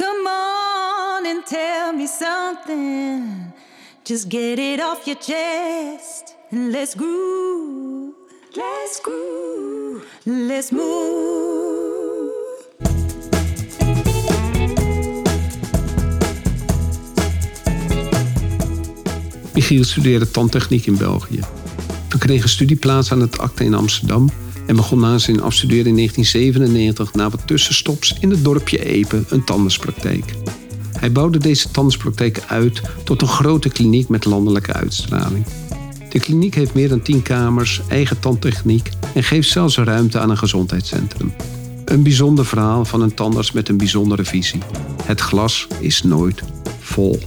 [0.00, 3.52] Come on and tell me something.
[4.02, 8.14] Just get it off your chest and let's groove.
[8.56, 10.02] Let's groove.
[10.24, 12.30] Let's move.
[19.52, 21.40] Michiel studeerde tandtechniek in België.
[22.08, 24.30] Hij kreeg een studieplaats aan het ACTA in Amsterdam
[24.70, 29.44] en begon na zijn afstuderen in 1997 na wat tussenstops in het dorpje Epe een
[29.44, 30.34] tandartspraktijk.
[30.92, 35.44] Hij bouwde deze tandartspraktijk uit tot een grote kliniek met landelijke uitstraling.
[36.08, 40.38] De kliniek heeft meer dan 10 kamers, eigen tandtechniek en geeft zelfs ruimte aan een
[40.38, 41.32] gezondheidscentrum.
[41.84, 44.60] Een bijzonder verhaal van een tandarts met een bijzondere visie.
[45.04, 46.42] Het glas is nooit
[46.80, 47.18] vol.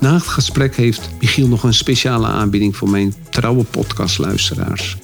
[0.00, 4.96] Na het gesprek heeft Michiel nog een speciale aanbieding voor mijn trouwe podcastluisteraars.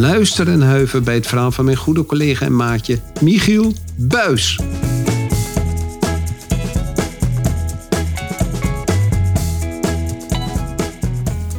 [0.00, 4.60] Luister en huiver bij het verhaal van mijn goede collega en maatje Michiel Buis.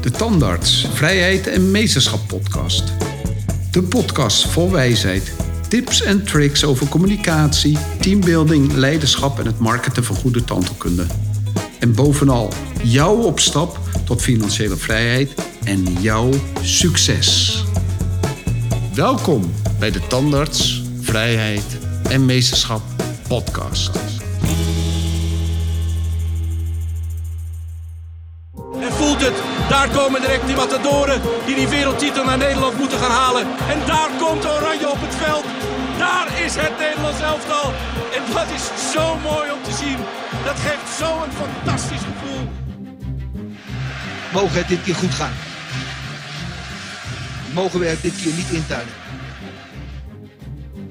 [0.01, 2.83] De Tandarts, Vrijheid en Meesterschap podcast.
[3.71, 5.33] De podcast vol wijsheid,
[5.67, 11.05] tips en tricks over communicatie, teambuilding, leiderschap en het marketen van goede tandheelkunde.
[11.79, 15.33] En bovenal jouw opstap tot financiële vrijheid
[15.63, 16.29] en jouw
[16.61, 17.63] succes.
[18.99, 21.77] Welkom bij de Tandarts, Vrijheid
[22.09, 22.81] en Meesterschap
[23.27, 23.95] podcast.
[28.81, 29.33] En voelt het,
[29.69, 33.41] daar komen direct die matadoren die die wereldtitel naar Nederland moeten gaan halen.
[33.41, 35.45] En daar komt Oranje op het veld.
[35.97, 37.71] Daar is het Nederlands elftal.
[38.15, 39.97] En dat is zo mooi om te zien.
[40.45, 42.47] Dat geeft zo'n fantastisch gevoel.
[44.33, 45.48] Mogen het dit keer goed gaan?
[47.53, 48.93] Mogen we dit keer niet intuinen?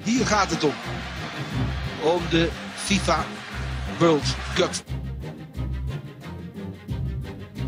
[0.02, 0.74] Hier gaat het om.
[2.02, 3.24] Om de FIFA
[3.98, 4.70] World Cup.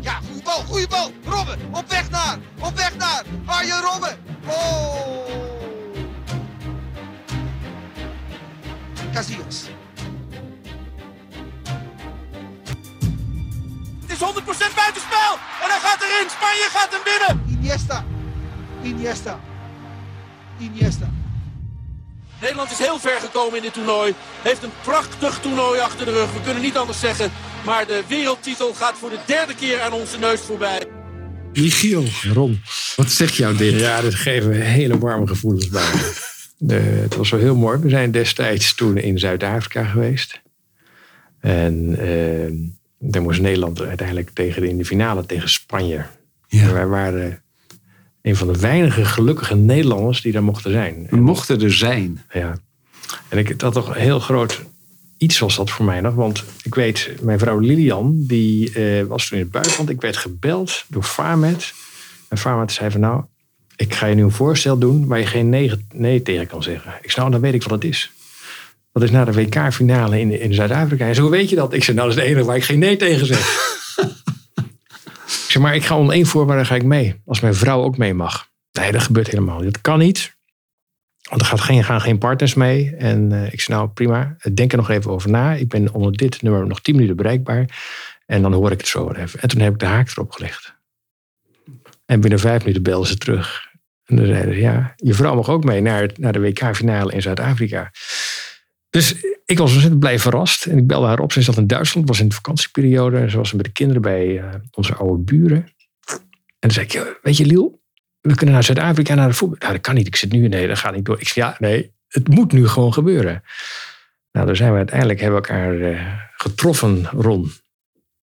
[0.01, 1.11] Ja, goede bal, goede bal.
[1.25, 3.23] Robben, op weg naar, op weg naar.
[3.45, 4.17] Arjen Robben.
[4.45, 5.11] Oh.
[9.13, 9.69] Casillas.
[14.01, 15.31] Het is 100% buitenspel.
[15.61, 16.29] En hij gaat erin.
[16.29, 17.59] Spanje gaat hem binnen.
[17.59, 18.05] Iniesta.
[18.83, 19.39] Iniesta.
[20.59, 21.09] Iniesta.
[22.41, 24.13] Nederland is heel ver gekomen in dit toernooi.
[24.41, 26.33] Heeft een prachtig toernooi achter de rug.
[26.33, 27.31] We kunnen niet anders zeggen.
[27.65, 30.85] Maar de wereldtitel gaat voor de derde keer aan onze neus voorbij.
[31.53, 32.03] Michiel,
[32.33, 32.61] Ron.
[32.95, 33.79] wat zegt jou dit?
[33.79, 35.91] Ja, dit geven hele warme gevoelens bij.
[36.57, 37.79] De, het was wel heel mooi.
[37.79, 40.41] We zijn destijds toen in Zuid-Afrika geweest.
[41.39, 42.51] En eh,
[42.99, 46.05] daar moest Nederland uiteindelijk tegen in de finale tegen Spanje.
[46.47, 46.61] Ja.
[46.61, 47.41] En wij waren
[48.21, 51.07] een van de weinige gelukkige Nederlanders die daar mochten zijn.
[51.09, 52.23] Mochten er zijn.
[52.33, 52.57] Ja.
[53.29, 54.61] En ik, dat toch een heel groot
[55.17, 56.13] iets was dat voor mij nog.
[56.13, 59.89] Want ik weet, mijn vrouw Lilian, die eh, was toen in het buitenland.
[59.89, 61.73] Ik werd gebeld door Farmet.
[62.27, 63.23] En Farmet zei van nou,
[63.75, 66.93] ik ga je nu een voorstel doen waar je geen nee, nee tegen kan zeggen.
[67.01, 68.11] Ik zei nou, dan weet ik wat het is.
[68.93, 71.07] Dat is na de WK-finale in, in Zuid-Afrika.
[71.07, 71.73] En zo weet je dat.
[71.73, 73.70] Ik zei nou, dat is het enige waar ik geen nee tegen zeg.
[75.61, 77.21] Maar, ik ga om één voorwaarde ga ik mee.
[77.25, 78.49] Als mijn vrouw ook mee mag.
[78.71, 79.73] Nee, dat gebeurt helemaal niet.
[79.73, 80.35] Dat kan niet.
[81.29, 82.95] Want er gaat geen, gaan geen partners mee.
[82.95, 85.53] En eh, ik zei, nou prima, denk er nog even over na.
[85.53, 87.65] Ik ben onder dit nummer nog 10 minuten bereikbaar.
[88.25, 89.39] En dan hoor ik het zo even.
[89.39, 90.73] En toen heb ik de haak erop gelegd.
[92.05, 93.69] En binnen vijf minuten belden ze terug.
[94.05, 97.21] En dan zeiden ze, ja, je vrouw mag ook mee naar, naar de WK-finale in
[97.21, 97.91] Zuid-Afrika.
[98.91, 99.15] Dus
[99.45, 100.65] ik was ontzettend blij verrast.
[100.65, 101.31] En ik belde haar op.
[101.31, 103.17] Ze zat in Duitsland, was in de vakantieperiode.
[103.17, 105.65] En ze was met de kinderen bij eh, onze oude buren.
[106.59, 107.81] En toen zei ik, "Ja, weet je Liel,
[108.21, 109.57] we kunnen naar Zuid-Afrika naar de voetbal.
[109.59, 110.07] Nou, dat kan niet.
[110.07, 111.19] Ik zit nu, nee, dat gaat niet door.
[111.19, 113.43] Ik zei, ja, nee, het moet nu gewoon gebeuren.
[114.31, 117.51] Nou, daar zijn we uiteindelijk, hebben we elkaar eh, getroffen, Ron,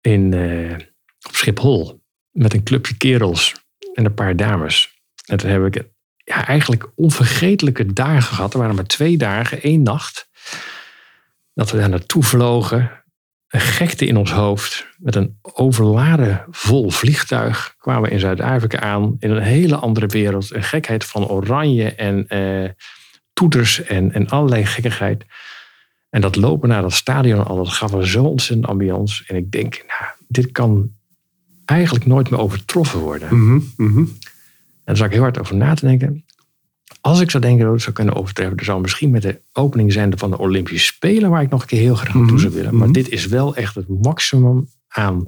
[0.00, 0.86] in, eh,
[1.26, 2.00] op Schiphol.
[2.30, 3.54] Met een clubje kerels
[3.94, 5.00] en een paar dames.
[5.24, 5.88] En toen heb ik
[6.24, 8.52] ja, eigenlijk onvergetelijke dagen gehad.
[8.52, 10.25] Er waren maar twee dagen, één nacht.
[11.54, 13.04] Dat we daar naartoe vlogen.
[13.48, 14.86] Een gekte in ons hoofd.
[14.98, 19.16] Met een overladen vol vliegtuig kwamen we in Zuid-Afrika aan.
[19.18, 20.54] In een hele andere wereld.
[20.54, 22.70] Een gekheid van oranje en eh,
[23.32, 25.24] toeters en, en allerlei gekkigheid.
[26.10, 29.24] En dat lopen naar dat stadion al, dat gaf een zo ontzettend ambiance.
[29.26, 30.90] En ik denk, nou, dit kan
[31.64, 33.36] eigenlijk nooit meer overtroffen worden.
[33.36, 33.98] Mhm, mhm.
[33.98, 36.24] En daar zat ik heel hard over na te denken.
[37.06, 39.92] Als ik zou denken dat ik zou kunnen overtreffen, dan zou misschien met de opening
[39.92, 42.76] zijn van de Olympische Spelen, waar ik nog een keer heel graag naartoe zou willen.
[42.76, 42.92] Maar mhm.
[42.92, 45.26] dit is wel echt het maximum aan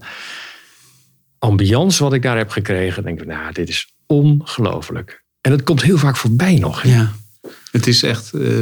[1.38, 2.94] ambiance wat ik daar heb gekregen.
[2.94, 5.24] Dan denk ik, nou, dit is ongelooflijk.
[5.40, 6.82] En het komt heel vaak voorbij nog.
[6.82, 6.90] hè?
[6.90, 7.12] Ja,
[7.70, 8.32] het is echt.
[8.32, 8.60] eh,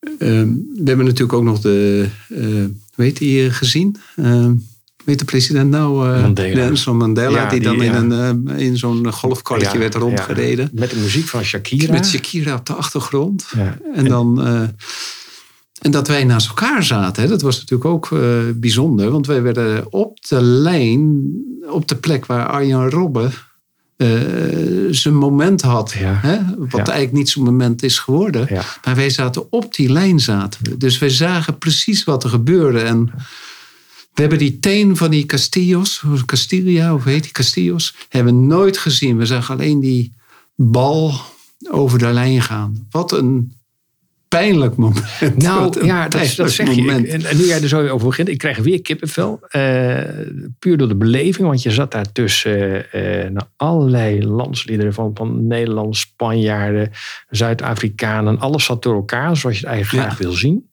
[0.00, 2.64] Ehm, we hebben natuurlijk ook nog de, uh,
[2.94, 3.96] hoe heet die eh, gezien?
[5.04, 6.08] Weet de president nou?
[6.14, 6.54] Uh, Mandela.
[6.64, 7.94] Nelson Mandela, Ja, die, die, dan ja.
[7.96, 10.64] in, een, eh, in zo'n golfkarretje Ja, werd rondgereden.
[10.72, 10.80] ja.
[10.80, 11.92] Met de muziek van Shakira.
[11.92, 13.46] Met Shakira op de achtergrond.
[13.56, 13.78] Ja.
[13.94, 14.62] En, dan, eh,
[15.80, 18.20] en dat wij naast elkaar zaten, hè, dat was natuurlijk ook eh,
[18.54, 19.10] bijzonder.
[19.10, 21.30] Want wij werden op de lijn,
[21.70, 23.32] op de plek waar Arjan Robben
[23.96, 24.08] eh,
[24.90, 25.94] zijn moment had.
[25.98, 26.18] Ja.
[26.22, 26.76] Hè, wat Ja.
[26.84, 28.46] eigenlijk niet zo'n moment is geworden.
[28.50, 28.62] Ja.
[28.84, 30.76] Maar wij zaten op die lijn zaten we.
[30.76, 32.80] Dus wij zagen precies wat er gebeurde.
[32.80, 33.10] En
[34.20, 38.78] we hebben die teen van die Castillos, Castilla, of heet die Castillos, hebben we nooit
[38.78, 39.16] gezien.
[39.16, 40.12] We zagen alleen die
[40.56, 41.12] bal
[41.70, 42.86] over de lijn gaan.
[42.90, 43.52] Wat een
[44.28, 45.36] pijnlijk moment.
[45.36, 46.80] Nou ja, dat, dat zeg je.
[46.80, 47.06] moment.
[47.06, 49.40] En, en nu jij er zo over begint, ik krijg weer kippenvel.
[49.48, 49.98] Eh,
[50.58, 55.96] puur door de beleving, want je zat daar tussen eh, allerlei landsliederen van, van Nederland,
[55.96, 56.90] Spanjaarden,
[57.30, 58.38] Zuid-Afrikanen.
[58.38, 60.10] Alles zat door elkaar, zoals je het eigenlijk Ja.
[60.10, 60.68] graag wil zien.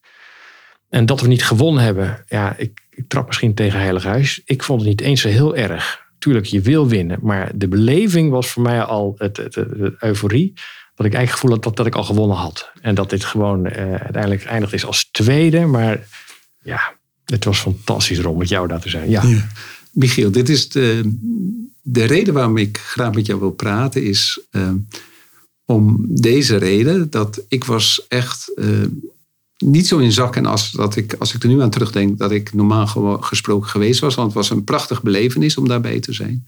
[0.89, 4.41] En dat we niet gewonnen hebben, ja, ik, ik trap misschien tegen Heilig Huis.
[4.45, 6.05] Ik vond het niet eens zo heel erg.
[6.19, 9.55] Tuurlijk, je wil winnen, maar de beleving was voor mij al het, het,
[9.99, 10.53] euforie.
[10.95, 12.71] Dat ik eigenlijk gevoel had dat, dat ik al gewonnen had.
[12.81, 15.65] En dat dit gewoon eh, uiteindelijk eindigd is als tweede.
[15.65, 16.07] Maar
[16.61, 16.95] ja,
[17.25, 19.09] het was fantastisch om met jou daar te zijn.
[19.09, 19.47] Ja, Ja.
[19.91, 21.17] Michiel, dit is de,
[21.81, 24.03] de reden waarom ik graag met jou wil praten.
[24.03, 24.71] Is eh,
[25.65, 28.65] om deze reden dat ik was echt eh,
[29.57, 32.31] niet zo in zak en as dat ik, als ik er nu aan terugdenk, dat
[32.31, 32.87] ik normaal
[33.21, 34.15] gesproken geweest was.
[34.15, 36.45] Want het was een prachtig belevenis om daarbij te zijn.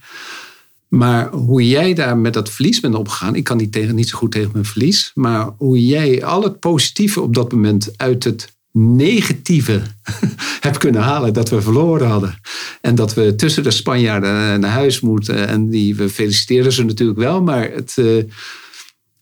[0.88, 4.18] Maar hoe jij daar met dat verlies bent opgegaan, ik kan niet, tegen, niet zo
[4.18, 8.58] goed tegen mijn verlies, maar hoe jij al het positieve op dat moment uit het
[8.72, 9.82] negatieve
[10.60, 12.40] hebt kunnen halen dat we verloren hadden.
[12.80, 15.48] En dat we tussen de Spanjaarden naar huis moeten.
[15.48, 17.96] En die, we feliciteren ze natuurlijk wel, maar het.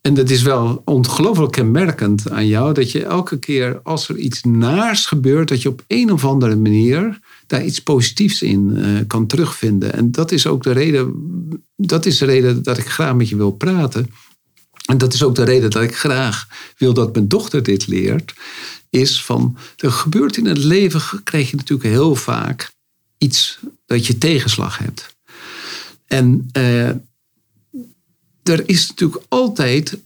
[0.08, 4.42] En dat is wel ongelooflijk kenmerkend aan jou, dat je elke keer als er iets
[4.42, 9.26] naars gebeurt, dat je op een of andere manier daar iets positiefs in eh, kan
[9.26, 9.92] terugvinden.
[9.92, 11.14] En dat is ook de reden,
[11.76, 14.10] dat is de reden dat ik graag met je wil praten.
[14.86, 16.46] En dat is ook de reden dat ik graag
[16.76, 18.34] wil dat mijn dochter dit leert.
[18.90, 22.70] Is van, er gebeurt in het leven, krijg je natuurlijk heel vaak
[23.18, 25.16] iets dat je tegenslag hebt.
[26.06, 26.90] En eh,
[28.48, 29.98] er is natuurlijk altijd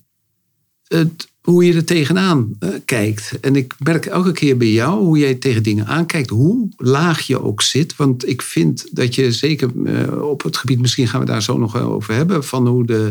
[0.87, 3.33] het, hoe je er tegenaan eh, kijkt.
[3.41, 7.43] En ik merk elke keer bij jou hoe jij tegen dingen aankijkt, hoe laag je
[7.43, 7.97] ook zit.
[7.97, 11.59] Want ik vind dat je zeker eh, op het gebied, misschien gaan we daar zo
[11.59, 13.11] nog over hebben, van hoe de,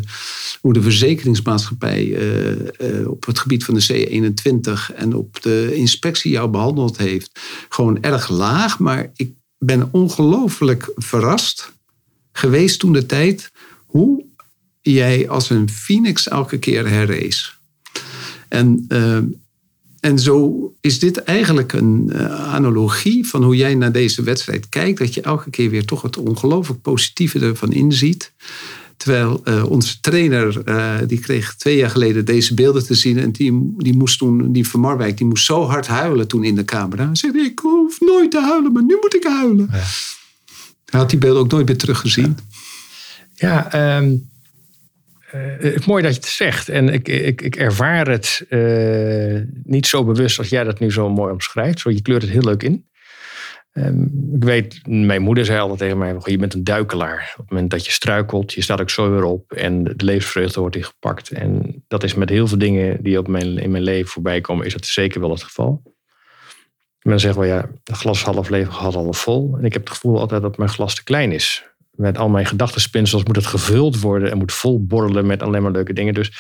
[0.62, 4.08] hoe de verzekeringsmaatschappij eh, op het gebied van de
[4.92, 7.40] C21 en op de inspectie jou behandeld heeft,
[7.70, 8.80] gewoon erg laag.
[8.80, 11.74] Maar ik ben ongelooflijk verrast
[12.32, 13.52] geweest toen de tijd
[13.86, 14.26] hoe
[14.82, 17.60] jij als een phoenix elke keer herrees.
[18.48, 19.18] En, eh,
[20.00, 25.00] en zo is dit eigenlijk een eh, analogie van hoe jij naar deze wedstrijd kijkt.
[25.00, 28.32] Dat je elke keer weer toch het ongelooflijk positieve ervan inziet.
[28.98, 30.64] Terwijl eh, onze trainer,
[31.08, 33.18] die kreeg twee jaar geleden deze beelden te zien.
[33.18, 36.56] En die, die moest toen, die van Marwijk, die moest zo hard huilen toen in
[36.56, 37.06] de camera.
[37.06, 39.70] Hij zei, ik hoef nooit te huilen, maar nu moet ik huilen.
[40.92, 42.38] Hij had die beelden ook nooit meer teruggezien.
[43.36, 44.18] Ja, ehm, eh,
[45.38, 46.70] het is mooi dat je het zegt.
[46.70, 51.10] En ik, ik, ik ervaar het eh, niet zo bewust als jij dat nu zo
[51.10, 51.80] mooi omschrijft.
[51.80, 52.90] Zo, je kleurt het heel leuk in.
[53.72, 54.04] Ehm,
[54.36, 57.34] ik weet, mijn moeder zei altijd tegen mij: "Goh, je bent een duikelaar.
[57.34, 59.52] Op het moment dat je struikelt, je staat ook zo weer op.
[59.52, 61.30] En de levensvreugde wordt ingepakt.
[61.30, 64.66] En dat is met heel veel dingen die op mijn, in mijn leven voorbij komen,
[64.66, 65.82] is dat zeker wel het geval.
[67.02, 69.58] Men zegt wel ja, het glas half leeg, half vol.
[69.58, 71.71] En ik heb het gevoel altijd dat mijn glas te klein is
[72.02, 75.72] met al mijn gedachtenspinsels moet het gevuld worden en moet vol borrelen met alleen maar
[75.72, 76.14] leuke dingen.
[76.14, 76.32] Dus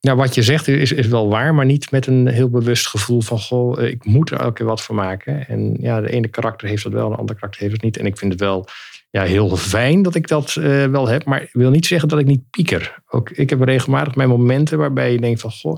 [0.00, 3.20] ja, wat je zegt is, is wel waar, maar niet met een heel bewust gevoel
[3.20, 5.48] van goh, eh, ik moet er elke keer wat van maken.
[5.48, 7.96] En ja, de ene karakter heeft dat wel, de andere karakter heeft het niet.
[7.96, 8.68] En ik vind het wel
[9.10, 12.18] ja, heel fijn dat ik dat eh, wel heb, maar ik wil niet zeggen dat
[12.18, 13.02] ik niet pieker.
[13.06, 15.76] Ook, ik heb regelmatig mijn momenten waarbij je denkt van goh,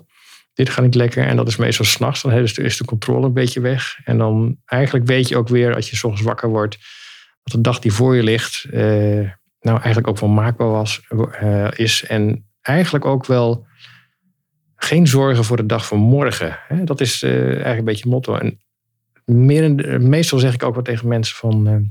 [0.55, 1.27] dit gaat niet lekker.
[1.27, 4.01] En dat is meestal s'nachts, dan is de, is de controle een beetje weg.
[4.05, 6.79] En dan eigenlijk weet je ook weer, als je 's ochtends wakker wordt,
[7.43, 9.31] dat de dag die voor je ligt, eh,
[9.61, 11.01] nou eigenlijk ook wel maakbaar was,
[11.33, 12.05] eh, is.
[12.05, 13.67] En eigenlijk ook wel
[14.77, 16.59] geen zorgen voor de dag van morgen.
[16.69, 16.85] Hè?
[16.85, 18.35] Dat is eh, eigenlijk een beetje motto.
[18.35, 18.61] En
[19.25, 21.91] meer, meestal zeg ik ook wel tegen mensen van...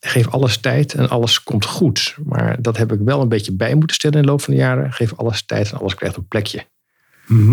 [0.00, 2.16] geef alles tijd en alles komt goed.
[2.24, 4.60] Maar dat heb ik wel een beetje bij moeten stellen in de loop van de
[4.60, 4.92] jaren.
[4.92, 6.66] Geef alles tijd en alles krijgt een plekje.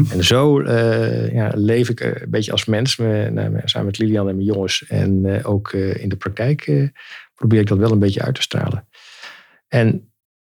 [0.10, 4.30] En zo eh, ja, leef ik een beetje als mens, me- nou, samen met Lilian
[4.30, 4.86] en mijn jongens.
[4.88, 6.92] En eh, ook eh, in de praktijk
[7.36, 8.88] probeer ik dat wel een beetje uit te stralen.
[9.68, 10.14] En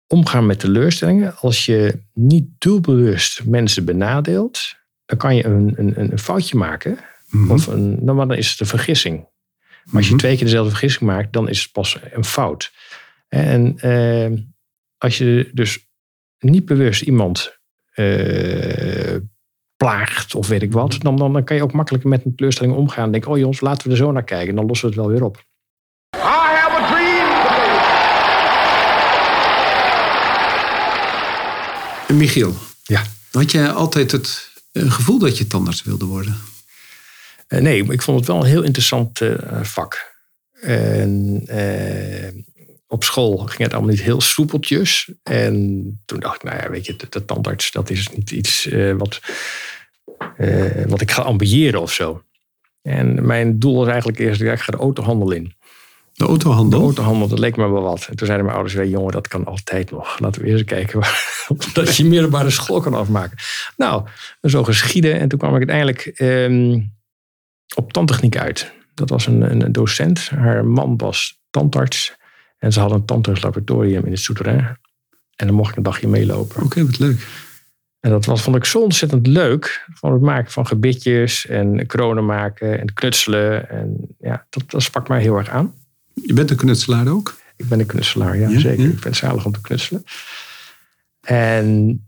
[0.08, 1.38] omgaan met teleurstellingen.
[1.38, 4.75] Als je niet doelbewust mensen benadeelt,
[5.06, 6.98] dan kan je een, een, een foutje maken.
[7.30, 7.51] Mhm.
[7.51, 9.30] Of een, nou, maar dan is het een vergissing.
[9.86, 12.72] Maar als je twee keer dezelfde vergissing maakt, dan is het pas een fout.
[13.27, 13.75] En
[14.98, 15.89] als je dus
[16.39, 17.61] niet bewust iemand
[17.93, 19.15] eh,
[19.77, 22.75] plaagt of weet ik wat, dan, dan, dan kan je ook makkelijker met een teleurstelling
[22.75, 23.05] omgaan.
[23.05, 24.50] En denk, oh jongens, laten we er zo naar kijken.
[24.50, 25.38] En dan lossen we het wel weer op.
[26.15, 27.29] I have a dream.
[32.07, 33.01] En Michiel, Ja.
[33.31, 36.38] had jij altijd het eh, gevoel dat je tandarts wilde worden?
[37.48, 40.10] Eh, nee, ik vond het wel een heel interessant eh, vak.
[40.62, 41.43] En
[42.91, 45.12] op school ging het allemaal niet heel soepeltjes.
[45.24, 45.55] En
[46.05, 48.93] toen dacht ik, nou ja, weet je, de, de tandarts, dat is niet iets eh,
[48.98, 49.21] wat,
[50.38, 52.24] eh, wat ik ga ambiëren of zo.
[52.81, 55.43] En mijn doel was eigenlijk eerst, ja, ik ga de autohandel in.
[55.43, 55.53] De
[56.13, 56.81] De autohandel?
[56.81, 58.07] autohandel, dat leek me wel wat.
[58.10, 60.19] En toen zeiden mijn ouders, "Weet je, jongen, dat kan altijd nog.
[60.19, 63.38] Laten we eerst kijken waar, dat je middelbare school kan afmaken.
[63.77, 64.03] Nou,
[64.41, 65.19] zo geschieden.
[65.19, 66.79] En toen kwam ik uiteindelijk ehm,
[67.75, 68.71] op tandtechniek uit.
[68.93, 70.29] Dat was een, een docent.
[70.29, 72.19] Haar man was tandarts.
[72.62, 74.77] En ze hadden een tandartslaboratorium in het Souterrain.
[75.36, 76.63] En dan mocht ik een dagje meelopen.
[76.63, 77.27] Oké, wat leuk.
[78.00, 79.86] En dat was, vond ik zo ontzettend leuk.
[79.94, 83.70] Van het maken van gebitjes en kronen maken en knutselen.
[83.70, 85.74] En ja, dat, dat sprak mij heel erg aan.
[86.13, 87.36] Je bent een knutselaar ook?
[87.56, 88.84] Ik ben een knutselaar, ja, Ja, zeker.
[88.84, 88.89] ja.
[88.89, 90.03] Ik ben zalig om te knutselen.
[91.22, 92.00] En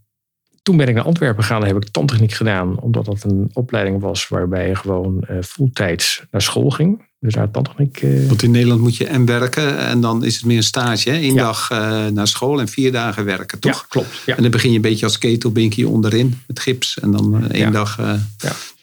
[0.61, 2.79] toen ben ik naar Antwerpen gegaan en heb ik tandtechniek gedaan.
[2.79, 7.11] Omdat dat een opleiding was waarbij je gewoon fulltijds naar school ging.
[7.23, 8.01] Dus tandtechniek.
[8.01, 11.09] eh, Want in Nederland moet je en werken en dan is het meer een stage.
[11.09, 11.15] Hè?
[11.17, 11.43] Eén Ja.
[11.43, 13.71] dag eh, naar school en vier dagen werken, toch?
[13.79, 14.21] Ja, klopt.
[14.25, 14.35] Ja.
[14.35, 16.99] En dan begin je een beetje als ketelbinkie onderin met gips.
[16.99, 18.05] En dan eh, één dag Ja.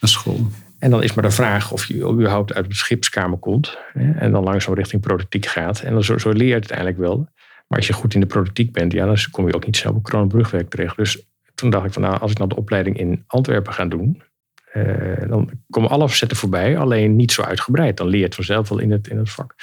[0.00, 0.46] naar school.
[0.78, 3.76] En dan is maar de vraag of je überhaupt uit de schipskamer komt.
[3.92, 5.80] Hè, en dan langzaam richting productiek gaat.
[5.80, 7.16] En dan zo, zo leer je het uiteindelijk wel.
[7.68, 9.92] Maar als je goed in de productiek bent, ja, dan kom je ook niet snel
[9.94, 10.96] op Kronenbrugwerk terecht.
[10.96, 11.18] Dus
[11.54, 14.22] toen dacht ik van nou, als ik nou de opleiding in Antwerpen ga doen.
[14.72, 17.96] Eh, dan komen alle facetten voorbij, alleen niet zo uitgebreid.
[17.96, 19.54] Dan leer je het vanzelf wel in het, in het vak.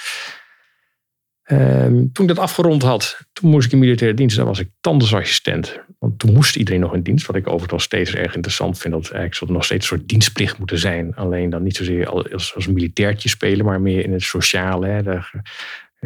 [1.44, 4.38] Ehm, toen ik dat afgerond had, toen moest ik in militaire dienst.
[4.38, 5.80] Dan was ik tandartsassistent.
[6.00, 7.26] Want toen moest iedereen nog in dienst.
[7.26, 8.94] Wat ik overigens steeds erg interessant vind.
[8.94, 11.16] Dat eigenlijk zou nog steeds een soort dienstplicht moeten zijn.
[11.16, 14.88] Alleen dan niet zozeer als, als militairtje spelen, maar meer in het sociale.
[14.88, 15.20] Hè.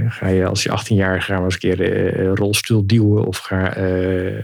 [0.10, 3.38] Ga je als je 18 jaar ga maar eens een keer eh, rolstoel duwen of
[3.38, 4.43] ga eh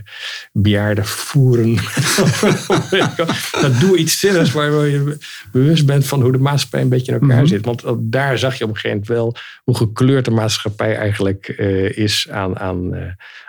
[0.51, 1.75] bejaarden voeren.
[3.61, 5.17] dat doe iets zinnigs waar je
[5.51, 7.47] bewust bent van hoe de maatschappij een beetje in elkaar Mhm.
[7.47, 7.65] zit.
[7.65, 11.97] Want daar zag je op een gegeven moment wel hoe gekleurd de maatschappij eigenlijk eh,
[11.97, 13.01] is aan, aan, eh,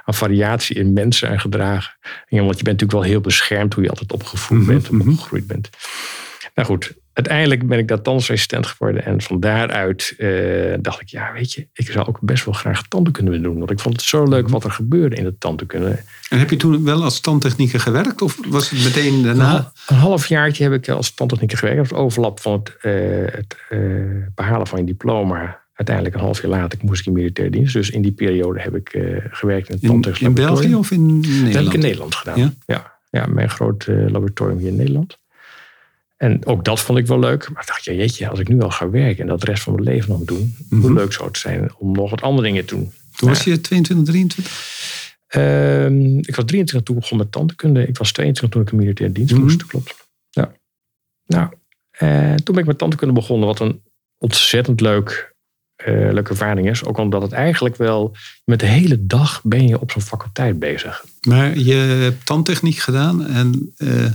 [0.05, 1.93] aan variatie in mensen en gedragen.
[2.29, 4.91] En want je bent natuurlijk wel heel beschermd hoe je altijd opgevoed Mhm, bent of
[4.91, 5.09] mhm.
[5.11, 5.69] opgegroeid bent.
[6.55, 9.05] Nou goed, uiteindelijk ben ik daar tandartsassistent geworden.
[9.05, 10.29] En van daaruit eh,
[10.81, 13.59] dacht ik, ja weet je, ik zou ook best wel graag tandheelkunde doen.
[13.59, 14.31] Want ik vond het zo Mhm.
[14.31, 15.99] leuk wat er gebeurde in de tandheelkunde.
[16.29, 18.23] En heb je toen wel als tandtechnieker gewerkt?
[18.23, 19.73] Of was het meteen daarna?
[19.87, 21.79] Een halfjaartje heb ik als tandtechnieker gewerkt.
[21.81, 22.93] Dat was overlap van het, eh,
[23.35, 23.79] het eh,
[24.35, 25.61] behalen van je diploma.
[25.75, 27.73] Uiteindelijk een half jaar later moest ik in militaire dienst.
[27.75, 28.99] Dus in die periode heb ik
[29.31, 31.45] gewerkt in het tandtechnisch in België of in Nederland?
[31.45, 32.39] Dat heb ik in Nederland gedaan.
[32.39, 32.53] Ja?
[32.67, 35.19] Ja, ja, mijn groot laboratorium hier in Nederland.
[36.19, 37.51] En ook dat vond ik wel leuk.
[37.53, 39.63] Maar ik dacht, ja, jeetje, als ik nu al ga werken en dat de rest
[39.63, 40.93] van mijn leven nog doen, hoe Mhm.
[40.93, 42.93] leuk zou het zijn om nog wat andere dingen te doen.
[43.17, 44.77] Toen was je 22, 23?
[45.29, 47.87] Ehm, ik was 23 toen ik begon met tandheelkunde.
[47.87, 49.43] Ik was 22 toen ik in militaire dienst Mhm.
[49.43, 49.95] moest, klopt.
[50.31, 50.53] Ja.
[51.27, 51.49] Nou,
[51.91, 53.83] eh, toen ben ik met tandheelkunde begonnen, wat een
[54.19, 55.35] ontzettend leuk,
[55.77, 56.85] eh, leuke ervaring is.
[56.85, 61.05] Ook omdat het eigenlijk wel, met de hele dag ben je op zo'n faculteit bezig.
[61.29, 64.11] Maar je hebt tandtechniek gedaan en eh,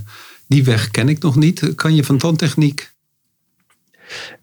[0.48, 1.72] die weg ken ik nog niet.
[1.76, 2.92] Kan je van tandtechniek...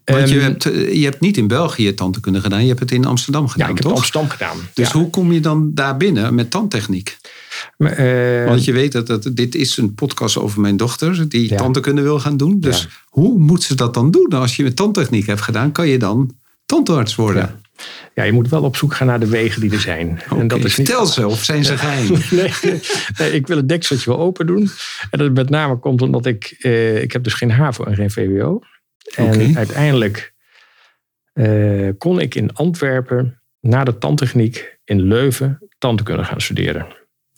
[0.05, 2.91] Want je, Ehm, hebt, eh, je hebt niet in België tandheelkunde gedaan, je hebt het
[2.91, 4.03] in Amsterdam gedaan, ja, ik heb toch?
[4.05, 4.57] het Amsterdam gedaan.
[4.73, 4.93] Dus Ja.
[4.99, 7.17] hoe kom je dan daar binnen met tandtechniek?
[7.77, 11.49] Maar, eh, Want je weet dat, dat dit is een podcast over mijn dochter die
[11.49, 11.57] Ja.
[11.57, 12.59] tandheelkunde wil gaan doen.
[12.59, 12.87] Dus Ja.
[13.05, 14.27] hoe moet ze dat dan doen?
[14.29, 16.31] Als je met tandtechniek hebt gedaan, kan je dan
[16.65, 17.61] tandarts worden.
[18.15, 18.23] Ja.
[18.23, 20.21] je moet wel op zoek gaan naar de wegen die er zijn.
[20.37, 22.07] En dat is niet Vertel ze, of zijn ze geheim?
[22.31, 22.79] nee,
[23.17, 24.69] nee, ik wil het dekseltje wel open doen.
[25.11, 26.55] En dat met name komt omdat ik...
[26.59, 28.59] eh, ik heb dus geen HAVO en geen VWO.
[29.15, 30.33] En uiteindelijk
[31.33, 33.41] eh, kon ik in Antwerpen...
[33.59, 36.87] na de tandtechniek in Leuven tandheelkunde gaan studeren.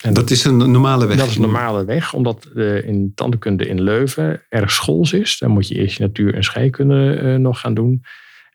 [0.02, 1.16] En Dat is een normale weg.
[1.16, 5.38] dat is een normale weg, omdat eh, in tandheelkunde in Leuven erg schools is.
[5.38, 8.02] Dan moet je eerst je natuur- en scheikunde eh, nog gaan doen.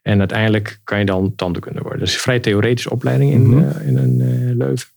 [0.09, 1.99] En uiteindelijk kan je dan tandheelkunde worden.
[1.99, 3.69] Dat is een vrij theoretische opleiding in, Mhm.
[3.69, 4.87] eh, in een eh, Leuven.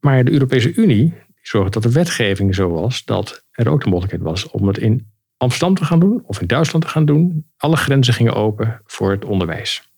[0.00, 4.22] Maar de Europese Unie zorgde dat de wetgeving zo was dat er ook de mogelijkheid
[4.24, 7.46] was om het in Amsterdam te gaan doen of in Duitsland te gaan doen.
[7.56, 9.90] Alle grenzen gingen open voor het onderwijs.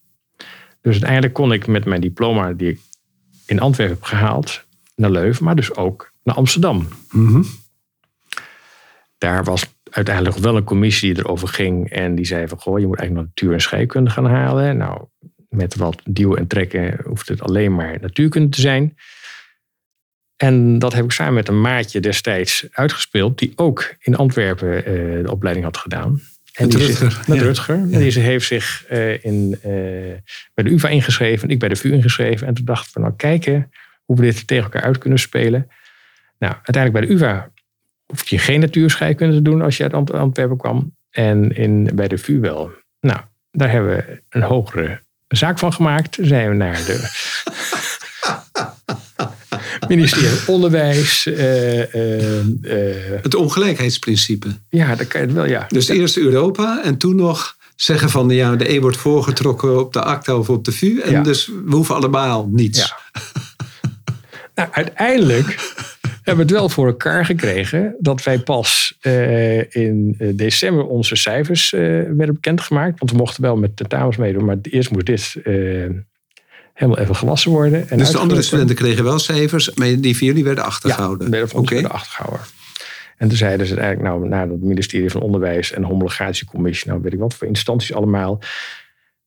[0.81, 2.81] Dus uiteindelijk kon ik met mijn diploma die ik
[3.47, 4.65] in Antwerpen heb gehaald
[4.97, 6.89] naar Leuven, maar dus ook naar Amsterdam.
[7.11, 7.43] Mhm.
[9.19, 11.91] Daar was uiteindelijk wel een commissie die erover ging.
[11.91, 14.77] En die zei van, goh, je moet eigenlijk natuur en scheikunde gaan halen.
[14.77, 15.05] Nou,
[15.49, 18.97] met wat duwen en trekken hoeft het alleen maar natuurkunde te zijn.
[20.37, 25.25] En dat heb ik samen met een maatje destijds uitgespeeld, die ook in Antwerpen uh,
[25.25, 26.21] de opleiding had gedaan.
[26.53, 27.21] En met Rutger.
[27.27, 27.43] met ja.
[27.43, 27.87] Rutger.
[27.89, 27.99] Ja.
[27.99, 29.61] Deze heeft zich uh, in, uh,
[30.55, 32.47] bij de UvA ingeschreven, ik bij de VU ingeschreven.
[32.47, 33.71] En toen dachten we, nou kijken
[34.05, 35.69] hoe we dit tegen elkaar uit kunnen spelen.
[36.39, 37.53] Nou, uiteindelijk bij de UvA
[38.07, 40.97] hoef je geen natuurscheikunde te doen als je uit Ant Antwerpen kwam.
[41.11, 42.71] En in, bij de VU wel.
[43.01, 43.21] Nou,
[43.51, 46.19] daar hebben we een hogere zaak van gemaakt.
[46.21, 47.11] Zijn we naar de
[49.89, 51.27] ministerie van Onderwijs.
[51.27, 52.45] Uh, uh,
[53.23, 54.49] het ongelijkheidsprincipe.
[54.69, 55.67] Ja, dat kan je wel, ja.
[55.69, 60.03] Dus eerst Europa en toen nog zeggen van ja, de een wordt voorgetrokken op de
[60.03, 61.01] ACTA of op de VU.
[61.01, 61.23] En ja.
[61.23, 62.79] dus we hoeven allemaal niets.
[62.79, 63.21] Ja.
[64.55, 65.57] nou, uiteindelijk
[66.29, 71.81] hebben het wel voor elkaar gekregen dat wij pas uh, in december onze cijfers uh,
[71.91, 72.99] werden bekendgemaakt.
[72.99, 75.91] Want we mochten wel met tentamens meedoen, maar eerst moest dit uh,
[76.75, 77.89] helemaal even gewassen worden.
[77.89, 81.25] En dus de andere studenten kregen wel cijfers, maar die voor jullie werden achtergehouden?
[81.25, 81.75] Ja, werden van okay.
[81.75, 82.47] werden achtergehouden.
[83.17, 87.03] En toen zeiden ze eigenlijk, nou, na het ministerie van Onderwijs en de homologatiecommissie, nou
[87.03, 88.41] weet ik wat voor instanties allemaal.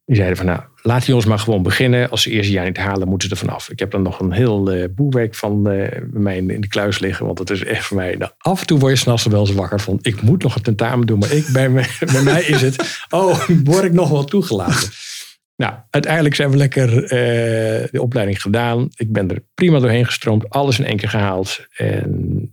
[0.06, 2.10] Die zeiden van, nou, laat die ons maar gewoon beginnen.
[2.10, 3.70] Als ze eerste jaar niet halen, moeten ze er vanaf.
[3.70, 7.26] Ik heb dan nog een heel uh, van bij mij in de kluis liggen.
[7.26, 8.16] Want het is echt voor mij...
[8.16, 10.00] Nou, af en toe word je s'nachts wel eens wakker van...
[10.02, 11.72] ik moet nog een tentamen doen, maar ik, bij,
[12.14, 13.06] bij mij is het...
[13.10, 14.90] oh, word ik nog wel toegelaten.
[15.56, 17.10] Nou, uiteindelijk zijn we lekker uh,
[17.92, 18.90] de opleiding gedaan.
[18.96, 20.50] Ik ben er prima doorheen gestroomd.
[20.50, 21.68] Alles in één keer gehaald.
[21.76, 22.52] En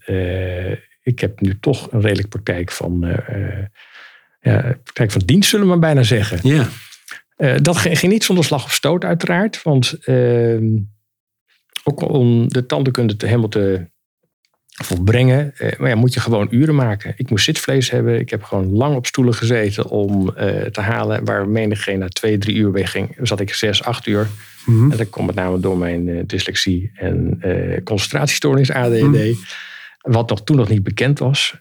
[1.03, 3.07] ik heb nu toch een redelijk praktijk van...
[4.41, 6.39] ja, praktijk van dienst, zullen we maar bijna zeggen.
[6.43, 6.69] Ja.
[7.45, 9.63] Uh, dat ging niet zonder slag of stoot, uiteraard.
[9.63, 10.81] Want uh,
[11.85, 13.93] ook om de tandheelkunde te, helemaal te
[14.65, 17.15] volbrengen, uh, maar ja, moet je gewoon uren maken.
[17.17, 18.19] Ik moest zitvlees hebben.
[18.19, 20.33] Ik heb gewoon lang op stoelen gezeten om
[20.71, 21.25] te halen.
[21.25, 24.29] Waar menigeen na twee, drie uur weg ging, zat ik zes, acht uur.
[24.67, 24.91] Mm -hmm.
[24.91, 27.41] En dat komt met name door mijn dyslexie en
[27.85, 29.01] concentratiestoornis ADD.
[29.01, 29.37] Mm -hmm.
[29.99, 31.55] Wat nog toen nog niet bekend was.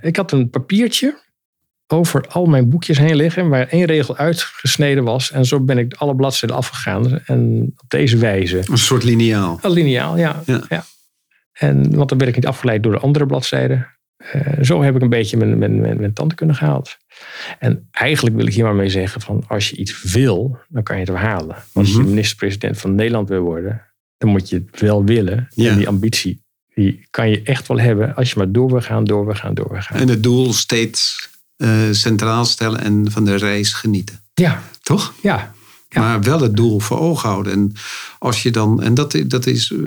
[0.00, 1.18] ik had een papiertje
[1.92, 5.30] over al mijn boekjes heen liggen, waar één regel uitgesneden was.
[5.30, 7.20] En zo ben ik alle bladzijden afgegaan.
[7.24, 8.62] En op deze wijze.
[8.70, 9.58] Een soort lineaal.
[9.62, 10.42] Een lineaal, ja.
[10.46, 10.62] ja.
[10.68, 10.84] ja.
[11.52, 13.86] En, want dan werd ik niet afgeleid door de andere bladzijden.
[14.34, 16.96] Uh, zo heb ik een beetje mijn, mijn, mijn, mijn tanden kunnen gehaald.
[17.58, 20.98] En eigenlijk wil ik hier maar mee zeggen: van als je iets wil, dan kan
[20.98, 21.56] je het halen.
[21.72, 22.04] Als mm -hmm.
[22.04, 23.82] je minister-president van Nederland wil worden,
[24.18, 25.48] dan moet je het wel willen.
[25.50, 25.70] Ja.
[25.70, 26.42] En die ambitie,
[26.74, 29.54] die kan je echt wel hebben als je maar door wil gaan, door wil gaan,
[29.54, 30.00] door wil gaan.
[30.00, 31.29] En het doel steeds
[31.90, 34.20] centraal stellen en van de reis genieten.
[34.34, 34.62] Ja.
[34.82, 35.14] Toch?
[35.22, 35.54] Ja.
[35.88, 36.00] ja.
[36.00, 37.52] Maar wel het doel voor ogen houden.
[37.52, 37.72] En
[38.18, 39.80] als je dan, en dat, dat, is, uh,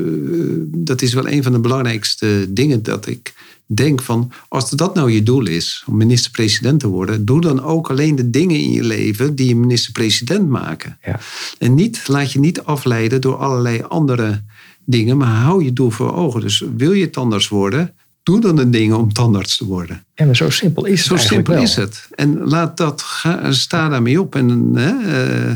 [0.66, 3.34] dat is wel een van de belangrijkste dingen dat ik
[3.66, 7.90] denk van, als dat nou je doel is, om minister-president te worden, doe dan ook
[7.90, 10.98] alleen de dingen in je leven die je minister-president maken.
[11.06, 11.20] Ja.
[11.60, 14.42] En niet, laat je niet afleiden door allerlei andere
[14.86, 16.42] dingen, maar hou je doel voor ogen.
[16.42, 20.06] Dus wil je tandarts worden, doe dan de dingen om tandarts te worden.
[20.16, 21.64] Ja, maar zo simpel is het Zo simpel wel.
[21.64, 22.08] is het.
[22.16, 25.54] En laat dat, ga, sta daarmee op en hè, uh,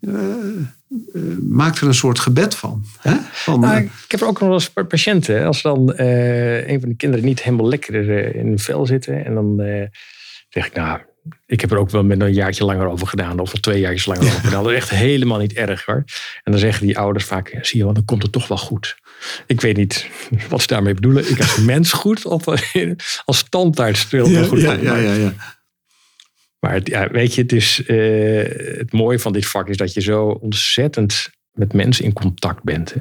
[0.00, 0.14] uh,
[1.14, 2.84] uh, maak er een soort gebed van.
[2.98, 3.14] Hè?
[3.32, 5.46] van nou, ik heb er ook nog wel eens patiënten.
[5.46, 7.94] Als dan een van de kinderen niet helemaal lekker
[8.34, 9.24] in hun vel zitten.
[9.24, 9.56] En dan
[10.48, 11.00] zeg ik, nou,
[11.46, 13.38] ik heb er ook wel met een jaartje langer over gedaan.
[13.38, 14.62] Of twee jaartjes langer over gedaan.
[14.62, 16.04] Dat is echt helemaal niet erg hoor.
[16.42, 18.96] En dan zeggen die ouders vaak, zie je wel, dan komt het toch wel goed.
[19.46, 20.08] Ik weet niet
[20.48, 21.30] wat ze daarmee bedoelen.
[21.30, 22.44] Ik als mens goed of
[23.24, 24.60] als tandarts wil ja, goed.
[24.60, 25.34] Ja, ja, ja, ja.
[26.58, 29.94] Maar het, ja, weet je, het, is, uh, het mooie van dit vak is dat
[29.94, 32.94] je zo ontzettend met mensen in contact bent.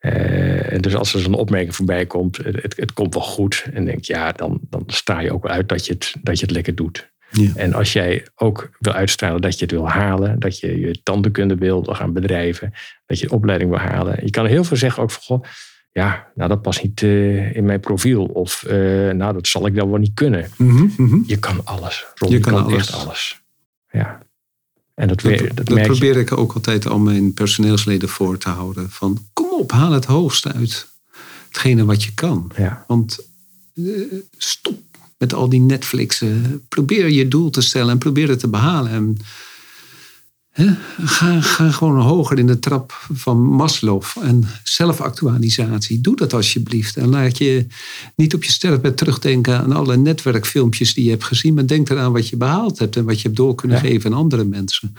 [0.00, 3.64] Uh, dus als er zo'n opmerking voorbij komt, het, het, komt wel goed.
[3.72, 6.54] En denk ja, dan, dan sta je ook uit dat je het, dat je het
[6.54, 7.10] lekker doet.
[7.30, 7.50] Ja.
[7.54, 11.54] En als jij ook wil uitstralen dat je het wil halen, dat je je tandheelkunde
[11.54, 12.72] wil gaan bedrijven,
[13.06, 14.18] dat je de opleiding wil halen.
[14.24, 15.44] Je kan heel veel zeggen ook van, goh,
[15.92, 18.24] ja, nou dat past niet uh, in mijn profiel.
[18.24, 18.72] Of uh,
[19.10, 20.50] nou, dat zal ik dan wel niet kunnen.
[20.56, 21.24] Mm -hmm, mm -hmm.
[21.26, 22.06] Je kan alles.
[22.14, 22.78] Ron, je, je kan, kan, alles.
[22.78, 23.40] echt alles.
[23.90, 24.18] Ja.
[24.94, 26.20] En dat, dat, dat, dat merk probeer je.
[26.20, 28.90] ik ook altijd al mijn personeelsleden voor te houden.
[28.90, 30.88] Van kom op, haal het hoogste uit
[31.48, 32.50] hetgene wat je kan.
[32.56, 32.84] Ja.
[32.86, 33.26] Want
[33.74, 34.87] uh, stop
[35.18, 36.62] met al die Netflixen.
[36.68, 38.90] Probeer je doel te stellen en probeer het te behalen.
[38.90, 39.16] En,
[40.50, 40.66] hè,
[41.04, 46.00] ga, ga gewoon hoger in de trap van Maslow en zelfactualisatie.
[46.00, 46.96] Doe dat alsjeblieft.
[46.96, 47.66] En laat je
[48.16, 51.54] niet op je sterfbed terugdenken aan alle netwerkfilmpjes die je hebt gezien.
[51.54, 53.82] Maar denk eraan wat je behaald hebt en wat je hebt door kunnen ja.
[53.82, 54.94] geven aan andere mensen.